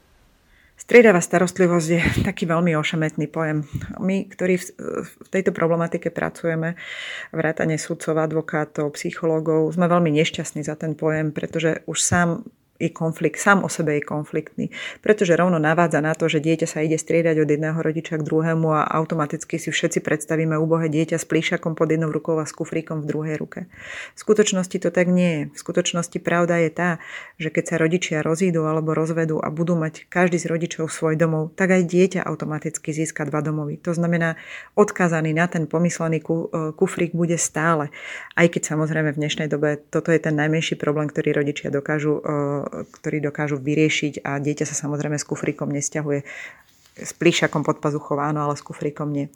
Striedavá 0.75 1.24
starostlivosť 1.24 1.88
je 1.88 2.01
taký 2.27 2.44
veľmi 2.46 2.75
ošemetný 2.75 3.32
pojem. 3.32 3.63
My, 4.03 4.27
ktorí 4.27 4.60
v, 4.60 5.10
tejto 5.32 5.55
problematike 5.55 6.12
pracujeme, 6.12 6.75
vrátane 7.32 7.79
sudcov, 7.79 8.20
advokátov, 8.20 8.91
psychológov, 9.00 9.72
sme 9.72 9.88
veľmi 9.88 10.12
nešťastní 10.20 10.67
za 10.67 10.75
ten 10.75 10.91
pojem, 10.94 11.32
pretože 11.32 11.79
už 11.88 11.98
sám 11.98 12.29
je 12.75 12.91
konflikt, 12.91 13.39
sám 13.39 13.63
o 13.63 13.70
sebe 13.72 13.96
je 13.96 14.03
konfliktný, 14.03 14.67
pretože 15.00 15.39
rovno 15.39 15.55
navádza 15.55 16.03
na 16.03 16.12
to, 16.12 16.27
že 16.27 16.44
dieťa 16.44 16.67
sa 16.67 16.84
ide 16.84 17.00
striedať 17.00 17.39
od 17.39 17.48
jedného 17.48 17.79
rodiča 17.79 18.20
k 18.20 18.27
druhému 18.27 18.67
a 18.67 18.84
automaticky 18.84 19.55
si 19.55 19.72
všetci 19.72 20.03
predstavíme 20.03 20.60
úbohé 20.60 20.91
dieťa 20.91 21.15
s 21.15 21.24
plíšakom 21.24 21.79
pod 21.79 21.88
jednou 21.88 22.12
rukou 22.12 22.36
a 22.36 22.44
s 22.44 22.51
kufríkom 22.51 23.00
v 23.00 23.08
druhej 23.08 23.36
ruke. 23.39 23.60
V 24.15 24.19
skutočnosti 24.19 24.76
to 24.76 24.91
tak 24.91 25.08
nie 25.08 25.32
je. 25.32 25.43
V 25.56 25.58
skutočnosti 25.58 26.19
pravda 26.19 26.60
je 26.67 26.69
tá, 26.76 26.89
že 27.39 27.47
keď 27.47 27.63
sa 27.63 27.76
rodičia 27.80 28.17
rozídu 28.19 28.67
alebo 28.67 28.91
rozvedú 28.91 29.39
a 29.39 29.47
budú 29.47 29.80
mať 29.80 30.12
každý 30.12 30.36
z 30.36 30.52
rodičov 30.52 30.91
svoj 30.91 31.15
domov, 31.15 31.56
tak 31.56 31.71
aj 31.71 31.88
dieťa 31.88 32.28
automaticky 32.28 32.91
získa 32.91 33.23
dva 33.23 33.39
domovy. 33.39 33.80
To 33.88 33.95
znamená, 33.95 34.36
odkazaný 34.76 35.32
na 35.32 35.47
ten 35.47 35.63
pomyslený 35.63 36.19
e, 36.19 36.23
kufrík 36.76 37.15
bude 37.15 37.39
stále. 37.39 37.88
Aj 38.36 38.47
keď 38.52 38.76
samozrejme 38.76 39.15
v 39.15 39.19
dnešnej 39.23 39.47
dobe 39.47 39.80
toto 39.88 40.12
je 40.12 40.19
ten 40.19 40.36
najmenší 40.36 40.76
problém, 40.76 41.08
ktorý 41.08 41.39
rodičia 41.39 41.71
dokážu 41.71 42.19
ktorí 42.67 43.21
dokážu 43.21 43.62
vyriešiť 43.62 44.25
a 44.25 44.38
dieťa 44.41 44.65
sa 44.65 44.75
samozrejme 44.75 45.15
s 45.15 45.28
kufríkom 45.28 45.69
nesťahuje 45.69 46.25
s 46.95 47.12
plíšakom 47.12 47.67
pod 47.67 47.84
pazuchou 47.84 48.15
áno, 48.23 48.47
ale 48.47 48.56
s 48.56 48.63
kufríkom 48.63 49.12
nie. 49.12 49.28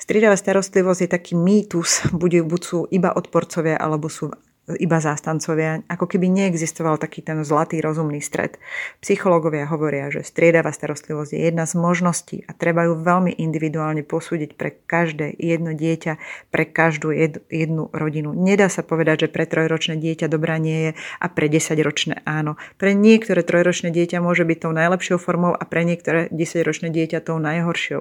Striedavá 0.00 0.40
starostlivosť 0.40 1.00
je 1.04 1.08
taký 1.08 1.32
mýtus, 1.36 2.08
buď, 2.20 2.48
buď 2.48 2.60
sú 2.64 2.78
iba 2.88 3.12
odporcovia, 3.12 3.76
alebo 3.76 4.08
sú 4.08 4.32
iba 4.64 4.96
zástancovia, 4.96 5.84
ako 5.92 6.08
keby 6.08 6.32
neexistoval 6.32 6.96
taký 6.96 7.20
ten 7.20 7.44
zlatý 7.44 7.84
rozumný 7.84 8.24
stred. 8.24 8.56
Psychológovia 9.04 9.68
hovoria, 9.68 10.08
že 10.08 10.24
striedavá 10.24 10.72
starostlivosť 10.72 11.36
je 11.36 11.40
jedna 11.52 11.68
z 11.68 11.76
možností 11.76 12.36
a 12.48 12.56
treba 12.56 12.88
ju 12.88 12.96
veľmi 12.96 13.36
individuálne 13.36 14.00
posúdiť 14.00 14.56
pre 14.56 14.72
každé 14.88 15.36
jedno 15.36 15.76
dieťa, 15.76 16.16
pre 16.48 16.64
každú 16.64 17.12
jednu 17.52 17.92
rodinu. 17.92 18.32
Nedá 18.32 18.72
sa 18.72 18.80
povedať, 18.80 19.28
že 19.28 19.32
pre 19.36 19.44
trojročné 19.44 20.00
dieťa 20.00 20.32
dobrá 20.32 20.56
nie 20.56 20.88
je 20.88 20.90
a 21.20 21.26
pre 21.28 21.52
desaťročné 21.52 22.24
áno. 22.24 22.56
Pre 22.80 22.96
niektoré 22.96 23.44
trojročné 23.44 23.92
dieťa 23.92 24.24
môže 24.24 24.48
byť 24.48 24.58
tou 24.64 24.72
najlepšou 24.72 25.20
formou 25.20 25.52
a 25.52 25.62
pre 25.68 25.84
niektoré 25.84 26.32
desaťročné 26.32 26.88
dieťa 26.88 27.20
tou 27.20 27.36
najhoršou. 27.36 28.00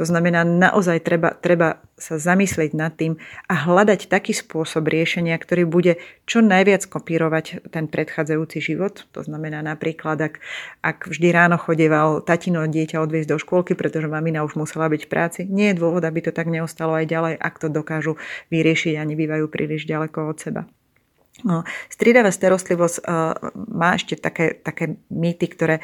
To 0.00 0.02
znamená, 0.08 0.48
naozaj 0.48 1.04
treba, 1.04 1.36
treba 1.36 1.84
sa 2.00 2.16
zamyslieť 2.16 2.72
nad 2.72 2.96
tým 2.96 3.20
a 3.44 3.54
hľadať 3.68 4.08
taký 4.08 4.32
spôsob 4.32 4.88
riešenia, 4.88 5.36
ktorý 5.36 5.68
bude 5.68 5.89
čo 6.28 6.44
najviac 6.44 6.84
kopírovať 6.86 7.72
ten 7.72 7.88
predchádzajúci 7.88 8.58
život. 8.60 9.08
To 9.16 9.24
znamená 9.24 9.64
napríklad, 9.64 10.20
ak, 10.20 10.34
ak 10.84 11.08
vždy 11.08 11.28
ráno 11.32 11.56
chodieval 11.56 12.20
tatino 12.20 12.66
dieťa 12.68 13.00
odviezť 13.00 13.30
do 13.32 13.40
škôlky, 13.40 13.72
pretože 13.72 14.10
mamina 14.10 14.44
už 14.44 14.60
musela 14.60 14.86
byť 14.92 15.02
v 15.06 15.10
práci, 15.10 15.40
nie 15.48 15.72
je 15.72 15.78
dôvod, 15.80 16.04
aby 16.04 16.20
to 16.20 16.32
tak 16.34 16.52
neostalo 16.52 16.98
aj 16.98 17.06
ďalej, 17.08 17.34
ak 17.40 17.54
to 17.56 17.72
dokážu 17.72 18.20
vyriešiť 18.52 19.00
a 19.00 19.08
nebývajú 19.08 19.48
príliš 19.48 19.88
ďaleko 19.88 20.30
od 20.30 20.38
seba. 20.38 20.62
No, 21.40 21.64
striedavá 21.88 22.28
starostlivosť 22.28 22.96
uh, 23.00 23.32
má 23.72 23.96
ešte 23.96 24.18
také, 24.20 24.60
také 24.60 25.00
mýty, 25.08 25.48
ktoré 25.48 25.80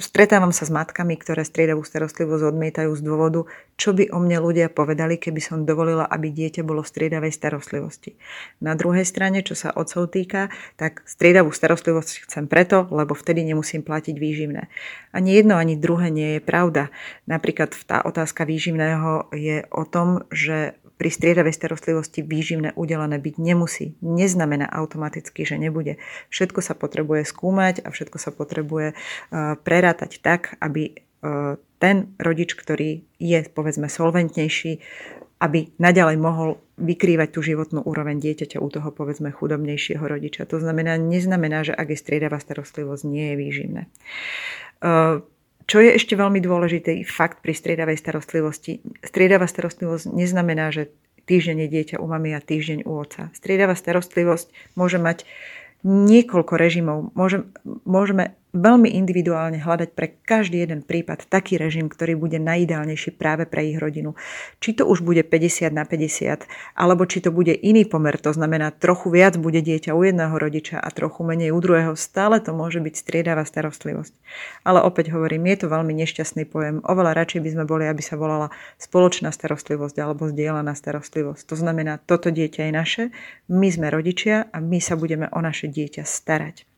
Stretávam 0.00 0.56
sa 0.56 0.64
s 0.64 0.72
matkami, 0.72 1.20
ktoré 1.20 1.44
striedavú 1.44 1.84
starostlivosť 1.84 2.48
odmietajú 2.48 2.96
z 2.96 3.02
dôvodu, 3.04 3.44
čo 3.76 3.92
by 3.92 4.08
o 4.08 4.18
mne 4.24 4.40
ľudia 4.40 4.72
povedali, 4.72 5.20
keby 5.20 5.36
som 5.44 5.68
dovolila, 5.68 6.08
aby 6.08 6.32
dieťa 6.32 6.64
bolo 6.64 6.80
v 6.80 6.88
striedavej 6.88 7.28
starostlivosti. 7.28 8.16
Na 8.64 8.72
druhej 8.72 9.04
strane, 9.04 9.44
čo 9.44 9.52
sa 9.52 9.76
otcov 9.76 10.08
týka, 10.08 10.48
tak 10.80 11.04
striedavú 11.04 11.52
starostlivosť 11.52 12.24
chcem 12.24 12.48
preto, 12.48 12.88
lebo 12.88 13.12
vtedy 13.12 13.44
nemusím 13.44 13.84
platiť 13.84 14.16
výživné. 14.16 14.72
Ani 15.12 15.36
jedno, 15.36 15.60
ani 15.60 15.76
druhé 15.76 16.08
nie 16.08 16.40
je 16.40 16.40
pravda. 16.40 16.88
Napríklad 17.28 17.76
tá 17.84 18.00
otázka 18.00 18.48
výživného 18.48 19.28
je 19.36 19.60
o 19.68 19.84
tom, 19.84 20.24
že 20.32 20.80
pri 20.96 21.08
striedavej 21.12 21.52
starostlivosti 21.52 22.24
výživné 22.24 22.72
udelené 22.74 23.20
byť 23.20 23.34
nemusí. 23.36 23.94
Neznamená 24.00 24.68
automaticky, 24.68 25.44
že 25.44 25.60
nebude. 25.60 26.00
Všetko 26.32 26.64
sa 26.64 26.72
potrebuje 26.72 27.28
skúmať 27.28 27.84
a 27.84 27.92
všetko 27.92 28.16
sa 28.16 28.32
potrebuje 28.32 28.96
uh, 28.96 29.60
prerátať 29.60 30.24
tak, 30.24 30.56
aby 30.58 30.96
uh, 30.96 31.60
ten 31.76 32.16
rodič, 32.16 32.56
ktorý 32.56 33.04
je 33.20 33.38
povedzme 33.52 33.92
solventnejší, 33.92 34.80
aby 35.36 35.68
naďalej 35.76 36.16
mohol 36.16 36.56
vykrývať 36.80 37.28
tú 37.36 37.44
životnú 37.44 37.84
úroveň 37.84 38.16
dieťaťa 38.24 38.56
u 38.56 38.68
toho 38.72 38.88
povedzme 38.88 39.28
chudobnejšieho 39.28 40.00
rodiča. 40.00 40.48
To 40.48 40.56
znamená, 40.56 40.96
neznamená, 40.96 41.60
že 41.60 41.76
ak 41.76 41.92
je 41.92 42.00
striedavá 42.00 42.40
starostlivosť, 42.40 43.04
nie 43.04 43.32
je 43.32 43.36
výživné. 43.36 43.82
Čo 45.66 45.82
je 45.82 45.98
ešte 45.98 46.14
veľmi 46.14 46.38
dôležitý 46.38 47.02
fakt 47.02 47.42
pri 47.42 47.50
striedavej 47.50 47.98
starostlivosti? 47.98 48.78
Striedavá 49.02 49.50
starostlivosť 49.50 50.14
neznamená, 50.14 50.70
že 50.70 50.94
týždeň 51.26 51.66
je 51.66 51.68
dieťa 51.74 51.96
u 51.98 52.06
mami 52.06 52.38
a 52.38 52.40
týždeň 52.40 52.86
u 52.86 53.02
oca. 53.02 53.34
Striedavá 53.34 53.74
starostlivosť 53.74 54.46
môže 54.78 55.02
mať 55.02 55.26
niekoľko 55.82 56.54
režimov. 56.54 57.10
Môžeme, 57.18 57.50
môžeme 57.82 58.38
veľmi 58.56 58.88
individuálne 58.96 59.60
hľadať 59.60 59.92
pre 59.92 60.16
každý 60.24 60.64
jeden 60.64 60.80
prípad 60.80 61.28
taký 61.28 61.60
režim, 61.60 61.92
ktorý 61.92 62.16
bude 62.16 62.40
najideálnejší 62.40 63.14
práve 63.14 63.44
pre 63.44 63.68
ich 63.68 63.78
rodinu. 63.78 64.16
Či 64.58 64.80
to 64.80 64.88
už 64.88 65.04
bude 65.04 65.20
50 65.22 65.70
na 65.70 65.84
50, 65.84 66.48
alebo 66.74 67.04
či 67.04 67.20
to 67.20 67.28
bude 67.28 67.52
iný 67.52 67.84
pomer, 67.84 68.16
to 68.16 68.32
znamená 68.32 68.72
trochu 68.72 69.12
viac 69.12 69.36
bude 69.36 69.60
dieťa 69.60 69.92
u 69.92 70.00
jedného 70.02 70.32
rodiča 70.32 70.80
a 70.80 70.88
trochu 70.88 71.22
menej 71.22 71.52
u 71.52 71.60
druhého, 71.60 71.92
stále 71.94 72.40
to 72.40 72.56
môže 72.56 72.80
byť 72.80 72.94
striedavá 72.96 73.44
starostlivosť. 73.44 74.16
Ale 74.64 74.80
opäť 74.80 75.12
hovorím, 75.12 75.52
je 75.52 75.56
to 75.62 75.66
veľmi 75.68 75.92
nešťastný 75.92 76.48
pojem. 76.48 76.80
Oveľa 76.82 77.12
radšej 77.12 77.40
by 77.44 77.50
sme 77.52 77.64
boli, 77.68 77.84
aby 77.84 78.00
sa 78.00 78.16
volala 78.16 78.48
spoločná 78.80 79.28
starostlivosť 79.30 80.00
alebo 80.00 80.32
zdieľaná 80.32 80.72
starostlivosť. 80.72 81.44
To 81.52 81.56
znamená, 81.60 82.00
toto 82.00 82.32
dieťa 82.32 82.66
je 82.66 82.72
naše, 82.72 83.02
my 83.52 83.68
sme 83.68 83.92
rodičia 83.92 84.48
a 84.50 84.58
my 84.58 84.80
sa 84.80 84.96
budeme 84.96 85.28
o 85.30 85.38
naše 85.44 85.68
dieťa 85.68 86.02
starať. 86.02 86.75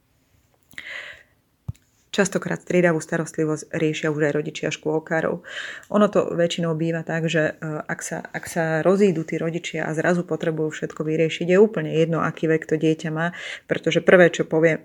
Častokrát 2.19 2.59
striedavú 2.59 2.99
starostlivosť 2.99 3.71
riešia 3.79 4.11
už 4.11 4.27
aj 4.27 4.33
rodičia 4.35 4.69
škôlkárov. 4.75 5.47
Ono 5.95 6.07
to 6.11 6.35
väčšinou 6.35 6.75
býva 6.75 7.07
tak, 7.07 7.31
že 7.31 7.55
e, 7.55 7.79
ak 7.87 8.01
sa, 8.03 8.27
ak 8.27 8.43
sa 8.51 8.83
rozídu 8.83 9.23
tí 9.23 9.39
rodičia 9.39 9.87
a 9.87 9.95
zrazu 9.95 10.27
potrebujú 10.27 10.75
všetko 10.75 11.07
vyriešiť, 11.07 11.47
je 11.47 11.63
úplne 11.63 11.95
jedno, 11.95 12.19
aký 12.19 12.51
vek 12.51 12.67
to 12.67 12.75
dieťa 12.75 13.15
má, 13.15 13.31
pretože 13.71 14.03
prvé, 14.03 14.35
čo 14.35 14.43
povie 14.51 14.83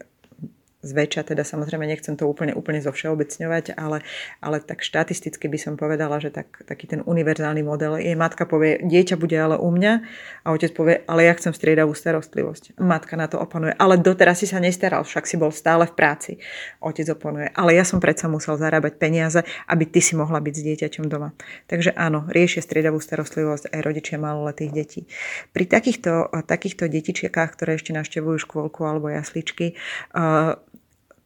zväčša, 0.83 1.31
teda 1.31 1.47
samozrejme 1.47 1.87
nechcem 1.87 2.19
to 2.19 2.27
úplne, 2.27 2.51
úplne 2.51 2.83
zovšeobecňovať, 2.83 3.73
ale, 3.79 4.03
ale 4.43 4.59
tak 4.59 4.83
štatisticky 4.83 5.47
by 5.47 5.57
som 5.57 5.73
povedala, 5.79 6.19
že 6.19 6.29
tak, 6.29 6.67
taký 6.67 6.91
ten 6.91 7.01
univerzálny 7.01 7.63
model 7.63 7.97
je, 7.97 8.13
matka 8.13 8.43
povie, 8.43 8.83
dieťa 8.83 9.15
bude 9.15 9.33
ale 9.39 9.55
u 9.55 9.71
mňa 9.71 9.93
a 10.43 10.47
otec 10.51 10.75
povie, 10.75 10.99
ale 11.07 11.25
ja 11.25 11.33
chcem 11.39 11.55
striedavú 11.55 11.95
starostlivosť. 11.95 12.77
Matka 12.83 13.15
na 13.15 13.31
to 13.31 13.39
oponuje, 13.39 13.71
ale 13.79 13.95
doteraz 13.95 14.43
si 14.43 14.47
sa 14.51 14.59
nestaral, 14.59 15.07
však 15.07 15.23
si 15.23 15.39
bol 15.39 15.55
stále 15.55 15.87
v 15.87 15.95
práci. 15.95 16.31
Otec 16.83 17.07
oponuje, 17.15 17.47
ale 17.55 17.79
ja 17.79 17.87
som 17.87 18.03
predsa 18.03 18.27
musel 18.27 18.59
zarábať 18.59 18.99
peniaze, 18.99 19.39
aby 19.71 19.87
ty 19.87 20.03
si 20.03 20.19
mohla 20.19 20.43
byť 20.43 20.53
s 20.53 20.65
dieťaťom 20.67 21.05
doma. 21.07 21.31
Takže 21.71 21.95
áno, 21.95 22.27
riešia 22.27 22.59
striedavú 22.59 22.99
starostlivosť 22.99 23.71
aj 23.71 23.79
rodičia 23.79 24.19
maloletých 24.19 24.71
detí. 24.75 25.01
Pri 25.55 25.63
takýchto, 25.63 26.27
takýchto 26.43 26.91
detičiekách, 26.91 27.55
ktoré 27.55 27.79
ešte 27.79 27.95
navštevujú 27.95 28.37
škôlku 28.43 28.83
alebo 28.83 29.07
jasličky, 29.07 29.79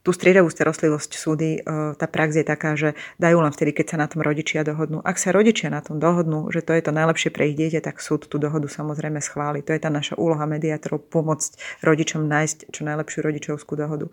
tú 0.08 0.16
striedavú 0.16 0.48
starostlivosť 0.48 1.20
súdy, 1.20 1.60
e, 1.60 1.92
tá 2.00 2.08
prax 2.08 2.40
je 2.40 2.48
taká, 2.48 2.80
že 2.80 2.96
dajú 3.20 3.44
len 3.44 3.52
vtedy, 3.52 3.76
keď 3.76 3.86
sa 3.92 3.98
na 4.00 4.08
tom 4.08 4.24
rodičia 4.24 4.64
dohodnú. 4.64 5.04
Ak 5.04 5.20
sa 5.20 5.36
rodičia 5.36 5.68
na 5.68 5.84
tom 5.84 6.00
dohodnú, 6.00 6.48
že 6.48 6.64
to 6.64 6.72
je 6.72 6.80
to 6.80 6.96
najlepšie 6.96 7.28
pre 7.28 7.52
ich 7.52 7.60
dieťa, 7.60 7.84
tak 7.84 8.00
súd 8.00 8.24
tú 8.32 8.40
dohodu 8.40 8.72
samozrejme 8.72 9.20
schváli. 9.20 9.60
To 9.68 9.76
je 9.76 9.84
tá 9.84 9.92
naša 9.92 10.16
úloha 10.16 10.48
mediátorov 10.48 11.04
pomôcť 11.12 11.84
rodičom 11.84 12.24
nájsť 12.24 12.72
čo 12.72 12.88
najlepšiu 12.88 13.20
rodičovskú 13.20 13.76
dohodu. 13.76 14.08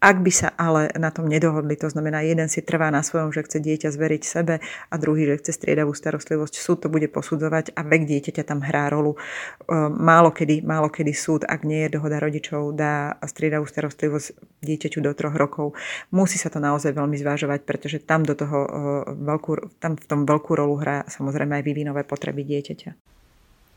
Ak 0.00 0.24
by 0.24 0.32
sa 0.32 0.48
ale 0.56 0.88
na 0.96 1.12
tom 1.12 1.28
nedohodli, 1.28 1.76
to 1.76 1.92
znamená, 1.92 2.24
jeden 2.24 2.48
si 2.48 2.64
trvá 2.64 2.88
na 2.88 3.04
svojom, 3.04 3.28
že 3.28 3.44
chce 3.44 3.60
dieťa 3.60 3.92
zveriť 3.92 4.22
sebe 4.24 4.64
a 4.64 4.94
druhý, 4.96 5.28
že 5.28 5.44
chce 5.44 5.60
striedavú 5.60 5.92
starostlivosť, 5.92 6.56
súd 6.56 6.80
to 6.80 6.88
bude 6.88 7.12
posudzovať 7.12 7.76
a 7.76 7.84
vek 7.84 8.08
dieťaťa 8.08 8.48
tam 8.48 8.64
hrá 8.64 8.88
rolu. 8.88 9.20
E, 9.68 9.76
málo 9.92 10.32
kedy, 10.32 10.64
málo 10.64 10.88
kedy 10.88 11.12
súd, 11.12 11.44
ak 11.44 11.68
nie 11.68 11.84
je 11.84 12.00
dohoda 12.00 12.16
rodičov, 12.16 12.72
dá 12.72 13.20
striedavú 13.28 13.68
starostlivosť 13.68 14.32
dieťaťu 14.64 15.04
do 15.04 15.12
troch 15.12 15.33
troch 15.34 15.54
rokov. 15.54 15.66
Musí 16.14 16.38
sa 16.38 16.48
to 16.48 16.62
naozaj 16.62 16.94
veľmi 16.94 17.18
zvážovať, 17.18 17.66
pretože 17.66 17.98
tam, 18.06 18.22
do 18.22 18.38
toho, 18.38 18.58
e, 18.64 18.70
veľkú, 19.18 19.78
tam 19.82 19.98
v 19.98 20.06
tom 20.06 20.22
veľkú 20.22 20.54
rolu 20.54 20.78
hrá 20.78 21.02
samozrejme 21.10 21.58
aj 21.60 21.64
vývinové 21.66 22.06
potreby 22.06 22.46
dieťaťa. 22.46 22.90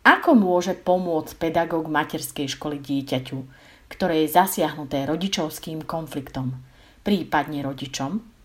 Ako 0.07 0.39
môže 0.39 0.71
pomôcť 0.77 1.35
pedagóg 1.35 1.91
materskej 1.91 2.47
školy 2.47 2.79
dieťaťu, 2.79 3.39
ktoré 3.91 4.23
je 4.23 4.35
zasiahnuté 4.35 5.03
rodičovským 5.03 5.83
konfliktom, 5.83 6.55
prípadne 7.03 7.59
rodičom, 7.63 8.36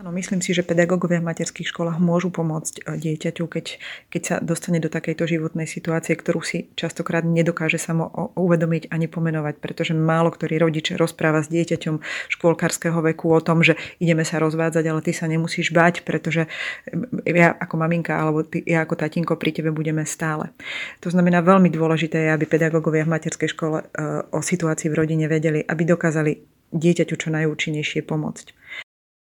Áno, 0.00 0.16
myslím 0.16 0.40
si, 0.40 0.56
že 0.56 0.64
pedagógovia 0.64 1.20
v 1.20 1.28
materských 1.28 1.76
školách 1.76 2.00
môžu 2.00 2.32
pomôcť 2.32 2.88
e, 2.88 2.96
dieťaťu, 3.04 3.44
keď, 3.44 3.76
keď 4.08 4.22
sa 4.24 4.34
dostane 4.40 4.80
do 4.80 4.88
takejto 4.88 5.28
životnej 5.28 5.68
situácie, 5.68 6.16
ktorú 6.16 6.40
si 6.40 6.72
častokrát 6.72 7.20
nedokáže 7.20 7.76
samo 7.76 8.32
uvedomiť 8.32 8.88
ani 8.88 9.12
pomenovať, 9.12 9.60
pretože 9.60 9.92
málo 9.92 10.32
ktorý 10.32 10.56
rodič 10.56 10.96
rozpráva 10.96 11.44
s 11.44 11.52
dieťaťom 11.52 12.00
škôlkarského 12.32 12.96
veku 13.12 13.28
o 13.28 13.44
tom, 13.44 13.60
že 13.60 13.76
ideme 14.00 14.24
sa 14.24 14.40
rozvádzať, 14.40 14.84
ale 14.88 15.04
ty 15.04 15.12
sa 15.12 15.28
nemusíš 15.28 15.68
bať, 15.68 16.00
pretože 16.08 16.48
ja 17.28 17.52
ako 17.60 17.76
maminka 17.76 18.16
alebo 18.16 18.40
ty, 18.40 18.64
ja 18.64 18.88
ako 18.88 18.96
tatinko 18.96 19.36
pri 19.36 19.52
tebe 19.52 19.68
budeme 19.68 20.08
stále. 20.08 20.48
To 21.04 21.12
znamená, 21.12 21.44
veľmi 21.44 21.68
dôležité 21.68 22.24
je, 22.24 22.32
aby 22.32 22.48
pedagógovia 22.48 23.04
v 23.04 23.20
materskej 23.20 23.52
škole 23.52 23.84
e, 23.84 23.86
o 24.32 24.40
situácii 24.40 24.88
v 24.88 24.96
rodine 24.96 25.28
vedeli, 25.28 25.60
aby 25.60 25.84
dokázali 25.84 26.40
dieťaťu 26.72 27.14
čo 27.20 27.28
najúčinnejšie 27.28 28.00
pomôcť. 28.08 28.59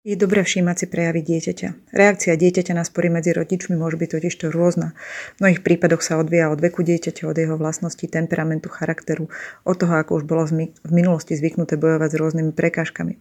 Je 0.07 0.15
dobré 0.15 0.47
všímať 0.47 0.75
si 0.79 0.85
prejavy 0.88 1.19
dieťaťa. 1.27 1.91
Reakcia 1.91 2.39
dieťaťa 2.39 2.71
na 2.71 2.88
spory 2.88 3.12
medzi 3.12 3.35
rodičmi 3.35 3.75
môže 3.75 3.99
byť 3.99 4.09
totiž 4.15 4.31
to 4.31 4.47
rôzna. 4.47 4.95
V 5.35 5.43
mnohých 5.43 5.59
prípadoch 5.59 5.99
sa 5.99 6.15
odvíja 6.15 6.47
od 6.47 6.63
veku 6.63 6.88
dieťaťa, 6.88 7.27
od 7.27 7.35
jeho 7.35 7.59
vlastnosti, 7.59 8.07
temperamentu, 8.07 8.71
charakteru, 8.71 9.27
od 9.67 9.75
toho, 9.75 9.99
ako 9.99 10.12
už 10.15 10.23
bolo 10.23 10.47
v 10.47 10.71
minulosti 10.88 11.35
zvyknuté 11.35 11.75
bojovať 11.75 12.15
s 12.15 12.19
rôznymi 12.19 12.55
prekážkami. 12.55 13.19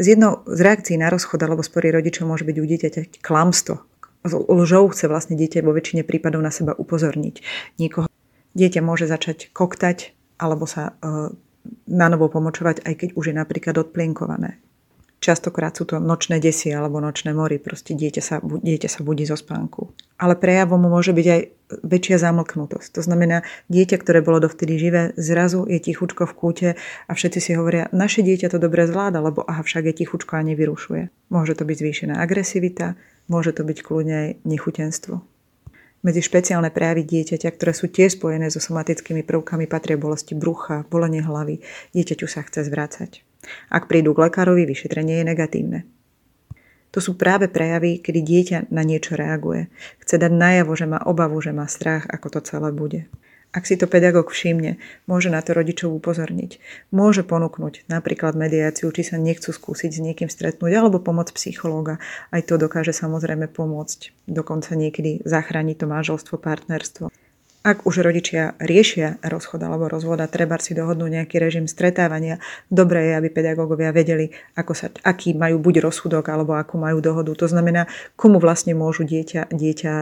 Z 0.00 0.16
jednou 0.16 0.48
z 0.48 0.60
reakcií 0.64 0.96
na 0.96 1.12
rozchod 1.12 1.44
alebo 1.44 1.60
spory 1.60 1.92
rodičov 1.92 2.24
môže 2.24 2.48
byť 2.48 2.56
u 2.56 2.64
dieťaťa 2.64 3.00
klamstvo. 3.20 3.84
Lžou 4.32 4.88
chce 4.88 5.12
vlastne 5.12 5.36
dieťa 5.36 5.60
vo 5.60 5.76
väčšine 5.76 6.08
prípadov 6.08 6.40
na 6.40 6.48
seba 6.48 6.72
upozorniť. 6.72 7.44
Nikoho. 7.76 8.08
Dieťa 8.56 8.80
môže 8.80 9.04
začať 9.04 9.52
koktať 9.52 10.16
alebo 10.40 10.64
sa 10.64 10.96
e, 11.04 11.36
na 11.84 12.06
novo 12.08 12.32
pomočovať, 12.32 12.80
aj 12.88 12.94
keď 12.96 13.08
už 13.12 13.24
je 13.28 13.34
napríklad 13.36 13.76
odplienkované. 13.76 14.56
Častokrát 15.18 15.74
sú 15.74 15.82
to 15.82 15.98
nočné 15.98 16.38
desy 16.38 16.70
alebo 16.70 17.02
nočné 17.02 17.34
mory, 17.34 17.58
proste 17.58 17.90
dieťa 17.98 18.22
sa, 18.22 18.36
dieťa 18.38 18.86
sa 18.86 19.00
budí 19.02 19.26
zo 19.26 19.34
spánku. 19.34 19.90
Ale 20.14 20.38
prejavom 20.38 20.78
môže 20.78 21.10
byť 21.10 21.26
aj 21.26 21.40
väčšia 21.82 22.16
zamlknutosť. 22.22 22.94
To 22.94 23.02
znamená, 23.02 23.42
dieťa, 23.66 23.98
ktoré 23.98 24.22
bolo 24.22 24.38
dovtedy 24.38 24.78
živé, 24.78 25.02
zrazu 25.18 25.66
je 25.66 25.82
tichučko 25.82 26.22
v 26.22 26.36
kúte 26.38 26.68
a 26.78 27.12
všetci 27.12 27.38
si 27.42 27.50
hovoria, 27.58 27.90
naše 27.90 28.22
dieťa 28.22 28.54
to 28.54 28.62
dobre 28.62 28.86
zvláda, 28.86 29.18
lebo 29.18 29.42
aha, 29.42 29.66
však 29.66 29.90
je 29.90 30.06
tichučko 30.06 30.38
a 30.38 30.46
nevyrušuje. 30.46 31.10
Môže 31.34 31.58
to 31.58 31.66
byť 31.66 31.76
zvýšená 31.76 32.14
agresivita, 32.22 32.94
môže 33.26 33.52
to 33.52 33.66
byť 33.66 33.78
kľudne 33.82 34.14
aj 34.14 34.28
nechutenstvo. 34.46 35.18
Medzi 35.98 36.22
špeciálne 36.22 36.70
prejavy 36.70 37.02
dieťaťa, 37.02 37.58
ktoré 37.58 37.74
sú 37.74 37.90
tiež 37.90 38.22
spojené 38.22 38.54
so 38.54 38.62
somatickými 38.62 39.26
prvkami, 39.26 39.66
patria 39.66 39.98
bolesti 39.98 40.38
brucha, 40.38 40.86
bolenie 40.86 41.26
hlavy. 41.26 41.58
Dieťaťu 41.90 42.30
sa 42.30 42.46
chce 42.46 42.70
zvrácať. 42.70 43.27
Ak 43.70 43.86
prídu 43.86 44.12
k 44.14 44.28
lekárovi, 44.28 44.66
vyšetrenie 44.66 45.22
je 45.22 45.28
negatívne. 45.28 45.80
To 46.96 47.04
sú 47.04 47.20
práve 47.20 47.52
prejavy, 47.52 48.00
kedy 48.00 48.20
dieťa 48.24 48.58
na 48.72 48.80
niečo 48.80 49.12
reaguje. 49.14 49.68
Chce 50.00 50.16
dať 50.16 50.32
najavo, 50.32 50.72
že 50.72 50.88
má 50.88 50.98
obavu, 51.04 51.36
že 51.44 51.52
má 51.52 51.68
strach, 51.68 52.08
ako 52.08 52.38
to 52.38 52.40
celé 52.40 52.72
bude. 52.72 53.00
Ak 53.48 53.64
si 53.64 53.80
to 53.80 53.88
pedagóg 53.88 54.28
všimne, 54.28 54.76
môže 55.08 55.32
na 55.32 55.40
to 55.40 55.56
rodičov 55.56 55.88
upozorniť. 55.88 56.60
Môže 56.92 57.24
ponúknuť 57.24 57.88
napríklad 57.88 58.36
mediáciu, 58.36 58.92
či 58.92 59.08
sa 59.08 59.16
nechcú 59.16 59.56
skúsiť 59.56 59.88
s 59.88 60.04
niekým 60.04 60.28
stretnúť, 60.28 60.68
alebo 60.76 61.00
pomoc 61.00 61.32
psychológa. 61.32 61.96
Aj 62.28 62.44
to 62.44 62.60
dokáže 62.60 62.92
samozrejme 62.92 63.48
pomôcť. 63.48 64.28
Dokonca 64.28 64.76
niekedy 64.76 65.24
zachrániť 65.24 65.76
to 65.80 65.86
manželstvo, 65.88 66.36
partnerstvo. 66.36 67.08
Ak 67.66 67.90
už 67.90 68.06
rodičia 68.06 68.54
riešia 68.62 69.18
rozchod 69.18 69.58
alebo 69.66 69.90
rozvod 69.90 70.22
a 70.22 70.30
treba 70.30 70.54
si 70.62 70.78
dohodnúť 70.78 71.10
nejaký 71.10 71.42
režim 71.42 71.66
stretávania, 71.66 72.38
dobré 72.70 73.10
je, 73.10 73.12
aby 73.18 73.28
pedagógovia 73.34 73.90
vedeli, 73.90 74.30
ako 74.54 74.72
sa, 74.78 74.86
aký 75.02 75.34
majú 75.34 75.58
buď 75.58 75.82
rozsudok 75.90 76.30
alebo 76.30 76.54
akú 76.54 76.78
majú 76.78 77.02
dohodu. 77.02 77.34
To 77.34 77.50
znamená, 77.50 77.90
komu 78.14 78.38
vlastne 78.38 78.78
môžu 78.78 79.02
dieťa, 79.02 79.50
dieťa 79.50 79.92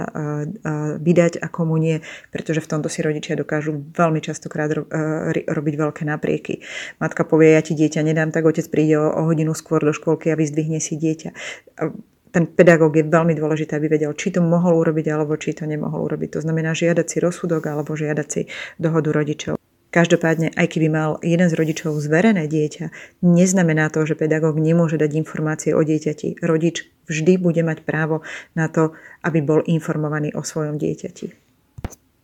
vydať 1.01 1.41
a 1.41 1.47
komu 1.49 1.81
nie, 1.81 2.05
pretože 2.29 2.61
v 2.61 2.71
tomto 2.77 2.93
si 2.93 3.01
rodičia 3.01 3.41
dokážu 3.41 3.73
veľmi 3.73 4.21
častokrát 4.21 4.69
robiť 5.49 5.75
veľké 5.81 6.03
naprieky. 6.05 6.61
Matka 7.01 7.25
povie, 7.25 7.57
ja 7.57 7.65
ti 7.65 7.73
dieťa 7.73 8.05
nedám, 8.05 8.37
tak 8.37 8.45
otec 8.45 8.69
príde 8.69 9.01
o, 9.01 9.09
o 9.09 9.33
hodinu 9.33 9.57
skôr 9.57 9.81
do 9.81 9.97
školky 9.97 10.29
a 10.29 10.37
vyzdvihne 10.37 10.77
si 10.77 11.01
dieťa 11.01 11.33
ten 12.37 12.45
pedagóg 12.45 12.93
je 13.01 13.09
veľmi 13.09 13.33
dôležité, 13.33 13.81
aby 13.81 13.97
vedel, 13.97 14.13
či 14.13 14.29
to 14.29 14.45
mohol 14.45 14.85
urobiť 14.85 15.09
alebo 15.09 15.41
či 15.41 15.57
to 15.57 15.65
nemohol 15.65 16.05
urobiť. 16.05 16.37
To 16.37 16.45
znamená 16.45 16.77
žiadať 16.77 17.07
si 17.09 17.17
rozsudok 17.25 17.65
alebo 17.65 17.97
žiadať 17.97 18.29
si 18.29 18.53
dohodu 18.77 19.09
rodičov. 19.09 19.57
Každopádne, 19.89 20.53
aj 20.53 20.77
keby 20.77 20.93
mal 20.93 21.17
jeden 21.25 21.49
z 21.49 21.57
rodičov 21.57 21.97
zverené 21.97 22.45
dieťa, 22.45 22.93
neznamená 23.25 23.89
to, 23.89 24.05
že 24.05 24.21
pedagóg 24.21 24.61
nemôže 24.61 25.01
dať 25.01 25.17
informácie 25.17 25.73
o 25.73 25.81
dieťati. 25.81 26.45
Rodič 26.45 26.85
vždy 27.09 27.41
bude 27.41 27.65
mať 27.65 27.81
právo 27.89 28.21
na 28.53 28.69
to, 28.69 28.93
aby 29.25 29.41
bol 29.41 29.65
informovaný 29.65 30.37
o 30.37 30.45
svojom 30.45 30.77
dieťati. 30.77 31.46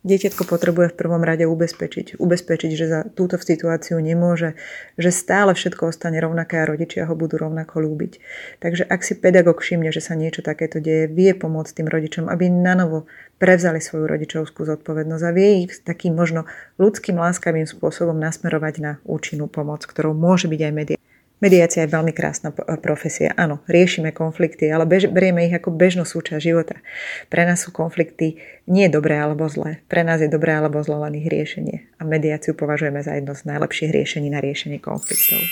Dieťatko 0.03 0.43
potrebuje 0.43 0.91
v 0.91 0.99
prvom 0.99 1.23
rade 1.23 1.47
ubezpečiť. 1.47 2.19
Ubezpečiť, 2.19 2.71
že 2.75 2.85
za 2.91 2.99
túto 3.07 3.39
situáciu 3.39 3.95
nemôže, 4.03 4.59
že 4.99 5.15
stále 5.15 5.55
všetko 5.55 5.95
ostane 5.95 6.19
rovnaké 6.19 6.59
a 6.59 6.67
rodičia 6.67 7.07
ho 7.07 7.15
budú 7.15 7.39
rovnako 7.39 7.79
ľúbiť. 7.87 8.19
Takže 8.59 8.83
ak 8.83 8.99
si 8.99 9.15
pedagóg 9.15 9.63
všimne, 9.63 9.95
že 9.95 10.03
sa 10.03 10.19
niečo 10.19 10.43
takéto 10.43 10.83
deje, 10.83 11.07
vie 11.07 11.31
pomôcť 11.31 11.71
tým 11.71 11.87
rodičom, 11.87 12.27
aby 12.27 12.51
nanovo 12.51 13.07
prevzali 13.39 13.79
svoju 13.79 14.11
rodičovskú 14.11 14.67
zodpovednosť 14.67 15.23
a 15.23 15.31
vie 15.31 15.67
ich 15.67 15.79
takým 15.79 16.19
možno 16.19 16.51
ľudským 16.83 17.15
láskavým 17.15 17.63
spôsobom 17.63 18.19
nasmerovať 18.19 18.73
na 18.83 18.91
účinnú 19.07 19.47
pomoc, 19.47 19.87
ktorou 19.87 20.11
môže 20.11 20.51
byť 20.51 20.61
aj 20.67 20.73
media. 20.75 20.97
Mediácia 21.43 21.83
je 21.83 21.91
veľmi 21.91 22.15
krásna 22.15 22.55
profesia. 22.79 23.35
Áno, 23.35 23.59
riešime 23.67 24.15
konflikty, 24.15 24.71
ale 24.71 24.87
bež, 24.87 25.11
berieme 25.11 25.43
ich 25.43 25.51
ako 25.51 25.75
bežnú 25.75 26.07
súčasť 26.07 26.39
života. 26.39 26.79
Pre 27.27 27.43
nás 27.43 27.67
sú 27.67 27.75
konflikty 27.75 28.39
nie 28.63 28.87
dobré 28.87 29.19
alebo 29.19 29.43
zlé. 29.51 29.83
Pre 29.91 30.07
nás 30.07 30.23
je 30.23 30.31
dobré 30.31 30.55
alebo 30.55 30.79
zlé 30.79 31.03
len 31.03 31.19
ich 31.19 31.27
riešenie. 31.27 31.99
A 31.99 32.07
mediáciu 32.07 32.55
považujeme 32.55 33.03
za 33.03 33.19
jedno 33.19 33.35
z 33.35 33.43
najlepších 33.43 33.91
riešení 33.91 34.31
na 34.31 34.39
riešenie 34.39 34.79
konfliktov. 34.79 35.43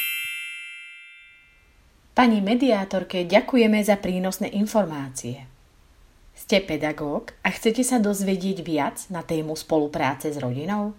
Pani 2.16 2.40
mediátorke 2.40 3.28
ďakujeme 3.28 3.84
za 3.84 4.00
prínosné 4.00 4.48
informácie. 4.56 5.44
Ste 6.40 6.64
pedagóg 6.64 7.36
a 7.44 7.52
chcete 7.52 7.84
sa 7.84 8.00
dozvedieť 8.00 8.64
viac 8.64 9.12
na 9.12 9.28
tému 9.28 9.60
spolupráce 9.60 10.32
s 10.32 10.40
rodinou? 10.40 10.96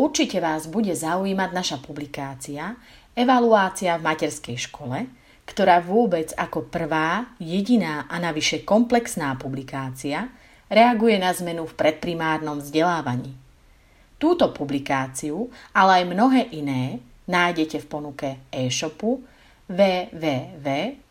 Určite 0.00 0.40
vás 0.40 0.64
bude 0.64 0.96
zaujímať 0.96 1.50
naša 1.52 1.76
publikácia 1.82 2.72
Evaluácia 3.14 3.98
v 3.98 4.06
materskej 4.06 4.70
škole, 4.70 5.10
ktorá 5.42 5.82
vôbec 5.82 6.30
ako 6.38 6.70
prvá, 6.70 7.26
jediná 7.42 8.06
a 8.06 8.22
navyše 8.22 8.62
komplexná 8.62 9.34
publikácia 9.34 10.30
reaguje 10.70 11.18
na 11.18 11.34
zmenu 11.34 11.66
v 11.66 11.74
predprimárnom 11.74 12.62
vzdelávaní. 12.62 13.34
Túto 14.14 14.54
publikáciu, 14.54 15.50
ale 15.74 16.04
aj 16.04 16.04
mnohé 16.06 16.54
iné, 16.54 17.02
nájdete 17.26 17.82
v 17.82 17.86
ponuke 17.90 18.38
e-shopu 18.54 19.26
www.rab.sk. 19.66 21.10